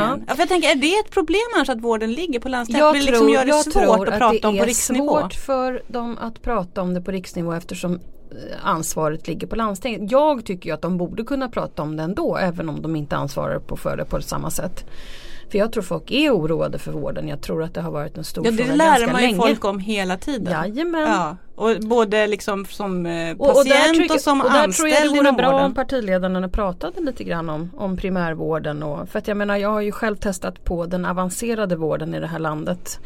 landstingen. 0.00 0.24
Ja. 0.28 0.34
för 0.34 0.42
jag 0.42 0.48
tänker, 0.48 0.70
är 0.70 0.74
det 0.74 0.94
ett 0.94 1.10
problem 1.10 1.40
annars 1.56 1.68
att 1.68 1.80
vården 1.80 2.12
ligger 2.12 2.40
på 2.40 2.48
landstingen? 2.48 2.84
Jag 2.86 2.96
liksom 2.96 3.16
tror, 3.16 3.30
gör 3.30 3.44
det 3.44 3.48
jag 3.50 3.64
svårt 3.64 3.72
tror 3.72 4.08
att 4.08 4.12
att 4.12 4.18
prata 4.18 4.52
det 4.52 4.58
är 4.58 4.74
svårt 4.74 5.34
för 5.34 5.82
dem 5.88 6.18
att 6.20 6.42
prata 6.42 6.82
om 6.82 6.94
det 6.94 7.00
på 7.00 7.10
riksnivå 7.10 7.52
eftersom 7.52 7.94
eh, 7.94 7.98
ansvaret 8.62 9.26
ligger 9.28 9.46
på 9.46 9.56
landstinget. 9.56 10.10
Jag 10.10 10.44
tycker 10.44 10.68
ju 10.70 10.74
att 10.74 10.82
de 10.82 10.96
borde 10.98 11.24
kunna 11.24 11.48
prata 11.48 11.82
om 11.82 11.96
det 11.96 12.02
ändå 12.02 12.36
även 12.36 12.68
om 12.68 12.82
de 12.82 12.96
inte 12.96 13.16
ansvarar 13.16 13.58
på 13.58 13.76
för 13.76 13.96
det 13.96 14.04
på 14.04 14.22
samma 14.22 14.50
sätt. 14.50 14.84
För 15.50 15.58
jag 15.58 15.72
tror 15.72 15.82
folk 15.82 16.10
är 16.10 16.30
oroade 16.30 16.78
för 16.78 16.92
vården. 16.92 17.28
Jag 17.28 17.40
tror 17.40 17.62
att 17.62 17.74
det 17.74 17.80
har 17.80 17.90
varit 17.90 18.16
en 18.18 18.24
stor 18.24 18.44
Ja, 18.46 18.50
det 18.50 18.56
fråga 18.56 18.74
lär 18.76 18.86
ganska 18.86 19.12
man 19.12 19.20
ju 19.20 19.26
länge. 19.26 19.38
folk 19.38 19.64
om 19.64 19.78
hela 19.78 20.16
tiden. 20.16 20.52
Jajamän. 20.52 21.02
Ja, 21.02 21.36
och 21.54 21.76
både 21.80 22.26
liksom 22.26 22.64
som 22.66 23.06
eh, 23.06 23.36
Och, 23.36 23.48
och, 23.50 23.54
patient 23.56 23.96
tycker- 23.96 24.14
och 24.14 24.20
som 24.20 24.40
och 24.40 24.50
där 24.50 24.52
tror 24.52 24.88
jag 24.88 24.96
anställd 24.96 25.02
det 25.04 25.08
vore 25.08 25.20
inom 25.28 25.36
bra 25.36 25.50
vården. 25.50 25.64
om 25.66 25.74
partiledarna 25.74 26.48
pratade 26.48 27.00
lite 27.00 27.24
grann 27.24 27.50
om, 27.50 27.70
om 27.76 27.96
primärvården. 27.96 28.82
Och, 28.82 29.08
för 29.08 29.18
att 29.18 29.28
jag 29.28 29.36
menar 29.36 29.56
jag 29.56 29.68
har 29.70 29.80
ju 29.80 29.92
själv 29.92 30.16
testat 30.16 30.64
på 30.64 30.86
den 30.86 31.04
avancerade 31.04 31.76
vården 31.76 32.14
i 32.14 32.20
det 32.20 32.26
här 32.26 32.38
landet. 32.38 32.98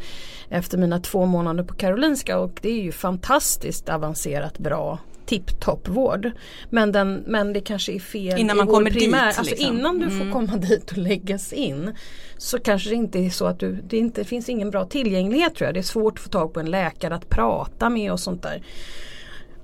Efter 0.49 0.77
mina 0.77 0.99
två 0.99 1.25
månader 1.25 1.63
på 1.63 1.73
Karolinska 1.73 2.39
och 2.39 2.51
det 2.61 2.69
är 2.69 2.81
ju 2.81 2.91
fantastiskt 2.91 3.89
avancerat 3.89 4.57
bra 4.57 4.97
tipptoppvård. 5.29 6.31
Men, 6.69 6.91
den, 6.91 7.23
men 7.27 7.53
det 7.53 7.61
kanske 7.61 7.91
är 7.91 7.99
fel 7.99 8.39
Innan 8.39 8.57
man 8.57 8.67
kommer 8.67 8.89
dit, 8.89 9.03
primär. 9.03 9.25
Alltså 9.27 9.43
liksom. 9.43 9.77
innan 9.77 9.99
du 9.99 10.05
Mm. 10.05 10.19
får 10.19 10.31
komma 10.39 10.57
dit 10.57 10.91
och 10.91 10.97
läggas 10.97 11.53
in 11.53 11.95
så 12.37 12.59
kanske 12.59 12.89
det 12.89 12.95
inte 12.95 13.19
är 13.19 13.29
så 13.29 13.45
att 13.45 13.59
du, 13.59 13.77
det, 13.89 13.97
inte, 13.97 14.21
det 14.21 14.25
finns 14.25 14.49
ingen 14.49 14.71
bra 14.71 14.85
tillgänglighet 14.85 15.55
tror 15.55 15.65
jag. 15.67 15.73
Det 15.73 15.79
är 15.79 15.81
svårt 15.81 16.13
att 16.17 16.23
få 16.23 16.29
tag 16.29 16.53
på 16.53 16.59
en 16.59 16.71
läkare 16.71 17.15
att 17.15 17.29
prata 17.29 17.89
med 17.89 18.11
och 18.11 18.19
sånt 18.19 18.43
där. 18.43 18.63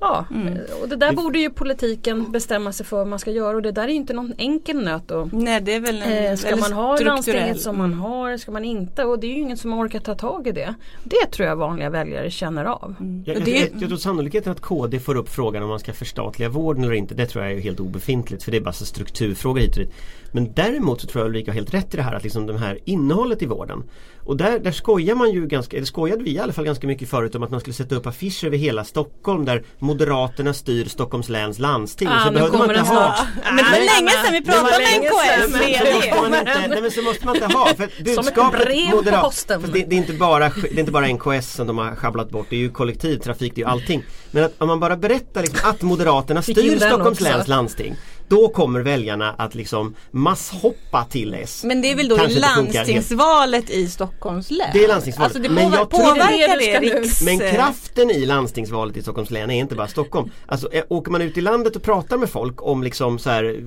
Ja, 0.06 0.26
Mm. 0.32 0.58
och 0.82 0.90
det 0.90 0.96
där 0.96 1.14
borde 1.14 1.40
ju 1.40 1.50
politiken 1.50 2.32
bestämma 2.32 2.72
sig 2.72 2.86
för 2.86 2.98
vad 2.98 3.08
man 3.08 3.20
ska 3.20 3.32
göra 3.32 3.56
och 3.56 3.62
det 3.62 3.72
där 3.72 3.84
är 3.84 3.88
ju 3.88 3.94
inte 3.94 4.14
någon 4.14 4.34
enkel 4.38 4.84
nöt 4.84 5.12
att 5.12 5.32
Nej 5.32 5.62
det 5.62 5.74
är 5.74 5.80
väl 5.80 6.02
en 6.02 6.26
Eh, 6.26 6.36
ska 6.36 6.56
man 6.56 6.74
ha 6.74 6.96
strukturell- 6.96 7.06
landstinget 7.06 7.62
som 7.62 7.78
man 7.78 7.86
Mm. 7.86 8.00
har? 8.00 8.38
Ska 8.38 8.52
man 8.52 8.66
inte? 8.66 9.04
Och 9.04 9.20
det 9.20 9.28
är 9.28 9.32
ju 9.32 9.40
ingen 9.42 9.58
som 9.58 9.74
orkar 9.74 10.00
ta 10.00 10.16
tag 10.16 10.48
i 10.48 10.52
det. 10.52 10.76
Det 11.04 11.26
tror 11.32 11.48
jag 11.48 11.56
vanliga 11.56 11.90
väljare 11.90 12.32
känner 12.32 12.66
av. 12.66 12.96
Jag, 13.26 13.36
Och 13.36 13.42
jag, 13.42 13.46
det- 13.46 13.52
jag, 13.60 13.70
jag 13.82 13.88
tror 13.90 13.98
sannolikheten 13.98 14.52
att 14.52 14.62
KD 14.62 15.00
får 15.00 15.16
upp 15.18 15.30
frågan 15.30 15.64
om 15.64 15.70
man 15.70 15.80
ska 15.80 15.94
förstatliga 15.94 16.50
vården 16.50 16.84
eller 16.84 16.94
inte 16.94 17.16
Det 17.16 17.26
tror 17.26 17.44
jag 17.44 17.54
är 17.54 17.60
helt 17.60 17.80
obefintligt 17.80 18.44
för 18.44 18.52
det 18.52 18.58
är 18.58 18.62
bara 18.62 18.74
så 18.74 18.86
strukturfrågor 18.86 19.60
hit 19.60 19.70
och 19.78 19.84
dit 19.84 19.94
Men 20.32 20.54
däremot 20.54 21.02
så 21.02 21.08
tror 21.08 21.22
jag 21.24 21.30
Ulrika 21.30 21.52
har 21.52 21.56
helt 21.56 21.74
rätt 21.74 21.94
i 21.94 21.98
det 21.98 22.04
här 22.04 22.16
att 22.16 22.24
liksom 22.24 22.48
det 22.48 22.58
här 22.58 22.80
innehållet 22.86 23.42
i 23.42 23.46
vården 23.46 23.84
Och 24.24 24.38
där, 24.38 24.60
där 24.60 24.72
skojar 24.72 25.16
man 25.16 25.32
ju 25.32 25.48
ganska, 25.48 25.78
eller 25.78 25.86
skojade 25.86 26.24
vi 26.24 26.32
i 26.32 26.40
alla 26.40 26.54
fall 26.54 26.66
ganska 26.66 26.88
mycket 26.88 27.10
förut 27.10 27.36
om 27.36 27.44
att 27.44 27.52
man 27.52 27.60
skulle 27.60 27.74
sätta 27.74 27.96
upp 27.96 28.08
affischer 28.08 28.48
över 28.48 28.58
hela 28.58 28.84
Stockholm 28.84 29.46
där 29.46 29.64
Moderaterna 29.96 30.54
styr 30.54 30.86
Stockholms 30.86 31.30
läns 31.30 31.60
landsting 31.60 32.08
Ah, 32.12 32.26
så 32.26 32.32
behövde 32.32 32.58
man 32.58 32.70
inte 32.70 32.82
ha. 32.82 33.16
Men 33.46 33.58
det 33.58 33.64
var 33.64 33.72
länge 33.72 34.12
sedan 34.12 34.34
vi 34.34 34.42
pratade 34.42 34.76
om 34.76 35.02
NKS. 35.02 35.52
sedan, 35.52 35.52
men 35.52 35.72
så 35.72 35.82
måste 35.92 36.16
man 36.16 36.40
inte, 36.40 36.68
nej 36.68 36.82
men 36.82 36.92
så 36.92 37.02
måste 37.02 37.26
man 37.26 37.36
inte 37.36 37.48
ha 37.58 37.66
för 37.76 38.04
budskapet 38.04 38.92
moderat, 38.92 39.22
fast 39.24 39.48
det, 39.48 39.58
det, 39.68 39.96
är 39.96 39.98
inte 39.98 40.14
bara, 40.14 40.50
det 40.50 40.76
är 40.76 40.80
inte 40.80 40.92
bara 40.92 41.08
NKS 41.08 41.54
som 41.54 41.68
de 41.68 41.78
har 41.78 41.96
sjabblat 41.96 42.30
bort 42.30 42.48
Det 42.50 42.56
är 42.56 42.60
ju 42.60 42.70
kollektivtrafik, 42.70 43.56
det 43.56 43.62
är 43.62 43.66
ju 43.66 43.72
allting. 43.72 44.04
Men 44.32 44.44
att, 44.44 44.54
om 44.58 44.68
man 44.68 44.80
bara 44.80 44.96
berättar 44.98 45.42
liksom 45.42 45.70
att 45.70 45.82
Moderaterna 45.82 46.42
styr 46.42 46.78
Stockholms 46.78 47.22
läns 47.22 47.48
landsting 47.48 47.96
Då 48.28 48.48
kommer 48.50 48.80
väljarna 48.80 49.32
att 49.38 49.56
liksom 49.56 49.96
masshoppa 50.12 51.06
till 51.10 51.34
S 51.34 51.62
Men 51.66 51.82
det 51.82 51.92
är 51.92 51.96
väl 51.96 52.08
då 52.08 52.18
Kanske 52.18 52.40
landstingsvalet 52.40 53.70
i 53.70 53.88
Stockholms 53.88 54.52
län? 54.52 54.70
Det 54.74 54.84
är 54.84 54.88
landstingsvalet. 54.88 55.36
Alltså 55.36 55.50
det 55.50 55.56
Men 55.56 55.72
jag 55.74 55.90
påverkar 55.90 56.58
Det 56.58 56.74
är 56.74 56.82
det 56.82 56.88
riks... 57.00 57.22
Men 57.22 57.40
kraften 57.40 58.12
i 58.12 58.26
landstingsvalet 58.26 58.98
i 58.98 59.02
Stockholms 59.02 59.32
län 59.32 59.52
är 59.52 59.60
inte 59.60 59.76
bara 59.76 59.88
Stockholm. 59.88 60.30
Alltså 60.46 60.74
eh, 60.74 60.84
åker 60.90 61.12
man 61.12 61.22
ut 61.22 61.38
i 61.38 61.42
landet 61.42 61.76
och 61.76 61.84
pratar 61.84 62.18
med 62.18 62.30
folk 62.30 62.62
om 62.68 62.84
liksom 62.84 63.20
så 63.20 63.30
här, 63.30 63.64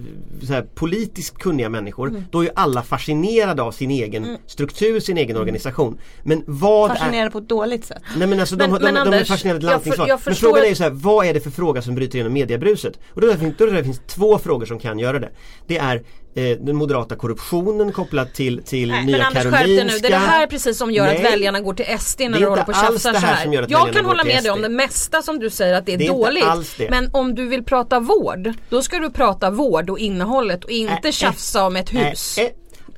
så 0.47 0.53
här 0.53 0.63
politiskt 0.75 1.39
kunniga 1.39 1.69
människor 1.69 2.09
Mm. 2.09 2.25
då 2.31 2.41
är 2.41 2.45
ju 2.45 2.51
alla 2.55 2.83
fascinerade 2.83 3.63
av 3.63 3.73
sin 3.73 3.91
egen 3.91 4.39
struktur, 4.47 5.01
sin 5.01 5.19
egen 5.19 5.37
organisation. 5.37 5.99
Men 6.23 6.43
vad 6.47 6.91
är... 6.91 6.95
Fascinerad 6.95 7.33
på 7.33 7.39
ett 7.39 7.49
dåligt 7.49 7.85
sätt. 7.85 8.03
Nej 8.17 8.29
men 8.29 8.41
alltså 8.41 8.57
Men- 8.57 8.71
de, 8.71 8.79
de, 8.79 8.85
men 8.85 8.95
de, 8.95 9.01
är 9.01 9.07
Anders, 9.07 9.29
fascinerade 9.29 9.67
jag 9.67 9.75
av 9.75 9.81
för- 9.81 9.89
landstingsval. 9.89 10.09
jag 10.09 10.21
Men 10.25 10.35
frågan 10.35 10.65
är 10.65 10.69
ju 10.69 10.75
så 10.75 10.83
här, 10.83 10.91
vad 10.91 11.27
är 11.27 11.35
det 11.35 11.41
för 11.41 11.51
fråga 11.51 11.83
som 11.83 11.95
bryter 11.95 12.15
igenom 12.17 12.33
mediebruset? 12.33 12.99
Och 13.15 13.21
då, 13.21 13.27
är 13.31 13.35
det- 13.37 13.55
då 13.59 13.65
är 13.67 13.73
det 13.73 13.85
finns 13.85 14.01
två 14.07 14.39
frågor 14.49 14.67
som 14.67 14.79
kan 14.79 14.99
göra 14.99 15.19
det. 15.19 15.31
Det 15.67 15.79
är 15.79 15.97
eh, 16.35 16.59
den 16.61 16.77
moderata 16.77 17.17
korruptionen 17.17 17.93
kopplat 17.93 18.35
till, 18.35 18.63
till 18.63 18.91
Nej, 18.91 19.07
Nya 19.07 19.17
men 19.17 19.27
Anders 19.27 19.43
Karolinska. 19.43 19.85
nu. 19.85 19.99
Det 19.99 20.07
är 20.07 20.11
det 20.11 20.17
här 20.17 20.47
precis 20.47 20.79
som 20.79 20.91
gör 20.91 21.05
Nej. 21.07 21.17
att 21.17 21.33
väljarna 21.33 21.61
går 21.61 21.75
till 21.75 21.99
SD 21.99 22.21
när 22.21 22.41
de 22.41 22.45
håller 22.45 22.63
på 22.63 22.71
och 22.71 22.77
tjafsar 22.77 23.13
så 23.13 23.19
här 23.19 23.67
Jag 23.69 23.93
kan 23.93 24.05
hålla 24.05 24.25
med 24.25 24.43
dig 24.43 24.51
om 24.51 24.63
det 24.63 24.69
mesta 24.69 25.23
som 25.23 25.39
du 25.39 25.51
säger 25.51 25.75
att 25.75 25.87
det 25.87 25.95
är, 25.95 25.99
Det 25.99 26.07
är 26.07 26.09
dåligt. 26.09 26.91
Men 26.91 27.11
om 27.13 27.35
du 27.35 27.47
vill 27.49 27.65
prata 27.65 28.01
vård, 28.01 28.53
då 28.71 28.83
ska 28.83 28.99
du 28.99 29.11
prata 29.11 29.51
vård 29.51 29.91
och 29.91 29.99
innehållet 29.99 30.65
och 30.65 30.71
inte 30.71 31.09
Äh, 31.09 31.13
tjafsa 31.13 31.67
om 31.67 31.77
ett 31.77 31.95
hus. 31.95 32.39
Eh, 32.39 32.49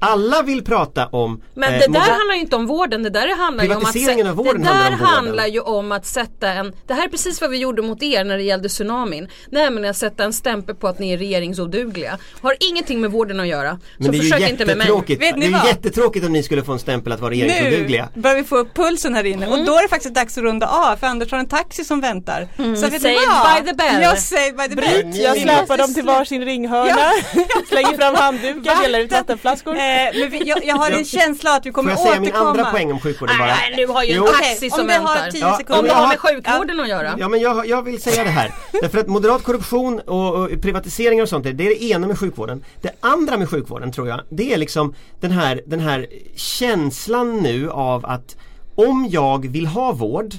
alla 0.02 0.42
vill 0.42 0.64
prata 0.64 1.06
om 1.06 1.42
Men 1.54 1.74
eh, 1.74 1.78
det 1.80 1.86
där 1.86 1.88
moder- 1.88 2.00
handlar 2.00 2.34
ju 2.34 2.40
inte 2.40 2.56
om 2.56 2.66
vården, 2.66 3.02
det 3.02 3.10
där 3.10 3.36
handlar 3.36 3.64
ju 3.64 3.70
om 3.74 3.84
att 3.84 4.28
av 4.28 4.36
vården 4.36 4.62
Det 4.62 4.68
där 4.68 4.74
handlar 4.74 4.92
om 5.08 5.14
handlar 5.14 5.46
ju 5.46 5.60
om 5.60 5.92
att 5.92 6.06
sätta 6.06 6.48
en 6.52 6.72
Det 6.86 6.94
här 6.94 7.04
är 7.04 7.08
precis 7.08 7.40
vad 7.40 7.50
vi 7.50 7.58
gjorde 7.58 7.82
mot 7.82 8.02
er 8.02 8.24
när 8.24 8.36
det 8.36 8.42
gällde 8.42 8.68
tsunamin 8.68 9.28
Nämligen 9.50 9.90
att 9.90 9.96
sätta 9.96 10.24
en 10.24 10.32
stämpel 10.32 10.74
på 10.74 10.88
att 10.88 10.98
ni 10.98 11.12
är 11.12 11.18
regeringsodugliga 11.18 12.18
Har 12.42 12.56
ingenting 12.60 13.00
med 13.00 13.10
vården 13.10 13.40
att 13.40 13.46
göra 13.46 13.78
Men 13.96 14.06
Så 14.06 14.12
det 14.12 14.18
är 14.18 14.22
ju 14.22 14.30
försök 14.30 14.50
inte 14.50 14.66
med 14.66 14.76
mig 14.76 14.86
jättetråkigt. 14.86 15.22
Vet 15.22 15.34
ni 15.36 15.40
det 15.40 15.46
är 15.46 15.50
ju 15.50 15.56
vad? 15.56 15.66
jättetråkigt 15.66 16.26
om 16.26 16.32
ni 16.32 16.42
skulle 16.42 16.62
få 16.64 16.72
en 16.72 16.78
stämpel 16.78 17.12
att 17.12 17.20
vara 17.20 17.30
regeringsodugliga. 17.30 18.08
Nu 18.14 18.20
börjar 18.22 18.36
vi 18.36 18.44
få 18.44 18.56
upp 18.56 18.74
pulsen 18.74 19.14
här 19.14 19.24
inne 19.26 19.46
Mm. 19.46 19.60
och 19.60 19.66
då 19.66 19.72
är 19.74 19.82
det 19.82 19.88
faktiskt 19.88 20.14
dags 20.14 20.38
att 20.38 20.44
runda 20.44 20.66
av 20.66 20.96
för 20.96 21.06
Anders 21.06 21.30
har 21.32 21.38
en 21.38 21.48
taxi 21.48 21.84
som 21.84 22.00
väntar. 22.00 22.48
Så 22.56 22.62
vet 22.62 22.92
ni 22.92 22.98
Saved 23.00 23.18
vad? 23.28 23.62
by 23.64 23.70
the 23.70 23.74
bell. 23.76 24.02
Ja, 24.02 24.16
saved 24.16 24.56
by 24.56 24.68
the 24.68 24.74
bell. 24.74 25.02
Bryt, 25.04 25.22
Jag 25.22 25.36
släpar 25.40 25.76
dem 25.78 25.94
till 25.94 26.04
varsin 26.04 26.44
ringhörna, 26.44 26.96
slänger 27.68 27.96
fram 27.96 28.14
handdukar, 28.14 28.82
delar 28.82 28.98
ut 29.00 29.12
vattenflaskor. 29.12 29.74
Eh, 29.90 30.20
men 30.20 30.30
vi, 30.30 30.48
jag, 30.48 30.64
jag 30.64 30.76
har 30.76 30.90
en 30.90 31.04
känsla 31.04 31.50
att 31.56 31.66
vi 31.66 31.70
Får 31.70 31.74
kommer 31.74 31.90
jag 31.90 31.98
säga 32.00 32.20
min 32.20 32.22
återkomma. 32.30 32.50
andra 32.50 32.64
poäng 32.64 32.92
om 32.92 33.00
sjukvården 33.00 33.38
bara? 33.38 33.46
Nej, 33.46 33.74
nu 33.76 33.86
har 33.86 34.02
ju 34.04 34.12
en 34.14 34.24
taxi 34.26 34.70
som 34.70 34.80
om 34.80 34.86
det 34.86 34.92
har 34.94 35.14
väntar. 35.14 35.30
tio 35.30 35.40
Ja, 35.40 35.56
sekunder. 35.56 35.80
Om 35.80 35.84
det 35.86 35.92
har 35.94 36.08
med 36.08 36.18
sjukvården 36.18 36.80
att 36.80 36.88
göra. 36.88 37.14
Ja 37.18 37.28
men 37.28 37.40
jag, 37.40 37.66
jag 37.66 37.82
vill 37.82 38.02
säga 38.02 38.24
det 38.24 38.30
här. 38.30 38.52
Därför 38.82 38.98
att 38.98 39.06
moderat 39.06 39.42
korruption 39.42 40.00
och, 40.00 40.34
och 40.34 40.60
privatiseringar 40.62 41.22
och 41.22 41.28
sånt, 41.28 41.44
det 41.44 41.50
är 41.50 41.54
det 41.54 41.82
ena 41.84 42.06
med 42.06 42.18
sjukvården. 42.18 42.64
Det 42.82 42.90
andra 43.00 43.36
med 43.36 43.48
sjukvården 43.48 43.92
tror 43.92 44.08
jag, 44.08 44.20
det 44.28 44.52
är 44.54 44.56
liksom 44.58 44.94
den 45.20 45.30
här, 45.30 45.60
den 45.66 45.80
här 45.80 46.06
känslan 46.36 47.36
nu 47.38 47.70
av 47.70 48.06
att 48.06 48.36
om 48.74 49.06
jag 49.10 49.48
vill 49.48 49.66
ha 49.66 49.92
vård, 49.92 50.34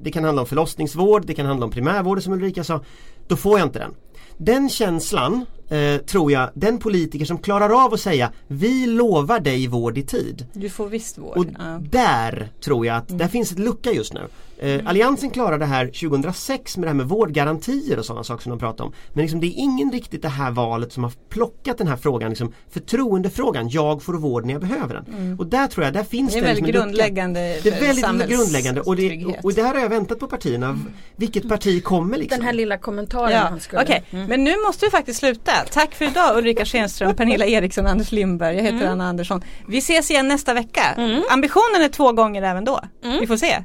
det 0.00 0.10
kan 0.12 0.24
handla 0.24 0.42
om 0.42 0.48
förlossningsvård, 0.48 1.26
det 1.26 1.34
kan 1.34 1.46
handla 1.46 1.66
om 1.66 1.72
primärvård 1.72 2.22
som 2.22 2.32
Ulrika 2.32 2.64
sa, 2.64 2.80
då 3.28 3.36
får 3.36 3.58
jag 3.58 3.66
inte 3.66 3.78
den. 3.78 3.94
Den 4.36 4.68
känslan 4.68 5.46
eh, 5.68 6.00
tror 6.00 6.32
jag, 6.32 6.50
den 6.54 6.78
politiker 6.78 7.24
som 7.24 7.38
klarar 7.38 7.84
av 7.84 7.94
att 7.94 8.00
säga 8.00 8.32
Vi 8.46 8.86
lovar 8.86 9.40
dig 9.40 9.66
vård 9.66 9.98
i 9.98 10.02
tid. 10.02 10.46
Du 10.52 10.68
får 10.68 10.88
visst 10.88 11.18
vård. 11.18 11.36
Och 11.36 11.46
ja. 11.58 11.80
där 11.90 12.48
tror 12.64 12.86
jag 12.86 12.96
att 12.96 13.18
där 13.18 13.28
finns 13.28 13.52
ett 13.52 13.58
lucka 13.58 13.92
just 13.92 14.14
nu. 14.14 14.20
Eh, 14.58 14.80
Alliansen 14.86 15.30
klarade 15.30 15.58
det 15.58 15.64
här 15.64 15.86
2006 15.86 16.76
med 16.76 16.84
det 16.86 16.88
här 16.88 16.94
med 16.94 17.08
vårdgarantier 17.08 17.98
och 17.98 18.04
sådana 18.04 18.24
saker 18.24 18.42
som 18.42 18.50
de 18.50 18.58
pratar 18.58 18.84
om. 18.84 18.92
Men 19.12 19.22
liksom, 19.22 19.40
det 19.40 19.46
är 19.46 19.54
ingen 19.56 19.92
riktigt 19.92 20.22
det 20.22 20.28
här 20.28 20.50
valet 20.50 20.92
som 20.92 21.04
har 21.04 21.12
plockat 21.28 21.78
den 21.78 21.88
här 21.88 21.96
frågan, 21.96 22.30
liksom, 22.30 22.52
förtroendefrågan, 22.70 23.68
jag 23.68 24.02
får 24.02 24.14
vård 24.14 24.44
när 24.44 24.52
jag 24.52 24.60
behöver 24.60 24.94
den. 24.94 25.36
Och 25.38 25.46
där 25.46 25.66
tror 25.66 25.84
jag, 25.84 25.94
där 25.94 26.04
finns 26.04 26.32
Det 26.34 26.40
det, 26.40 26.46
är 26.46 26.54
liksom 26.54 26.64
väldigt 26.66 26.74
lucka. 26.74 26.86
grundläggande 26.86 27.60
Det 27.62 27.68
är 27.68 27.80
väldigt 27.80 28.28
grundläggande 28.28 28.80
och 28.80 28.96
det, 28.96 29.02
samhällstrygghet. 29.02 29.44
och 29.44 29.52
det 29.52 29.62
här 29.62 29.74
har 29.74 29.80
jag 29.82 29.88
väntat 29.88 30.18
på 30.18 30.26
partierna. 30.26 30.78
Vilket 31.16 31.48
parti 31.48 31.84
kommer 31.84 32.18
liksom? 32.18 32.38
Den 32.38 32.46
här 32.46 32.52
lilla 32.52 32.78
kommentaren 32.78 33.32
Ja, 33.32 33.38
han 33.38 33.60
skulle. 33.60 33.82
Okej, 34.10 34.26
men 34.28 34.44
nu 34.44 34.54
måste 34.66 34.84
vi 34.86 34.90
faktiskt 34.90 35.18
sluta. 35.20 35.52
Tack 35.70 35.94
för 35.94 36.04
idag 36.04 36.38
Ulrika 36.38 36.64
Schenström, 36.64 37.14
Pernilla 37.16 37.46
Eriksson, 37.46 37.86
Anders 37.86 38.12
Lindberg. 38.12 38.56
Jag 38.56 38.62
heter 38.62 38.86
Anna 38.86 39.08
Andersson. 39.08 39.44
Vi 39.68 39.78
ses 39.78 40.10
igen 40.10 40.28
nästa 40.28 40.54
vecka. 40.54 40.82
Ambitionen 41.30 41.82
är 41.82 41.88
två 41.88 42.12
gånger 42.12 42.42
även 42.42 42.64
då. 42.64 42.80
Vi 43.20 43.26
får 43.26 43.36
se. 43.36 43.64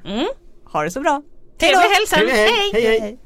Ha 0.71 0.83
det 0.83 0.91
så 0.91 0.99
bra. 0.99 1.21
Hej 1.61 1.71
då! 1.73 1.79
Trevlig 1.79 1.95
hälsan! 1.95 2.19
Trevlig 2.19 2.33
helg. 2.35 2.71
hej, 2.73 2.81
hej. 2.85 2.99
Hej. 2.99 3.17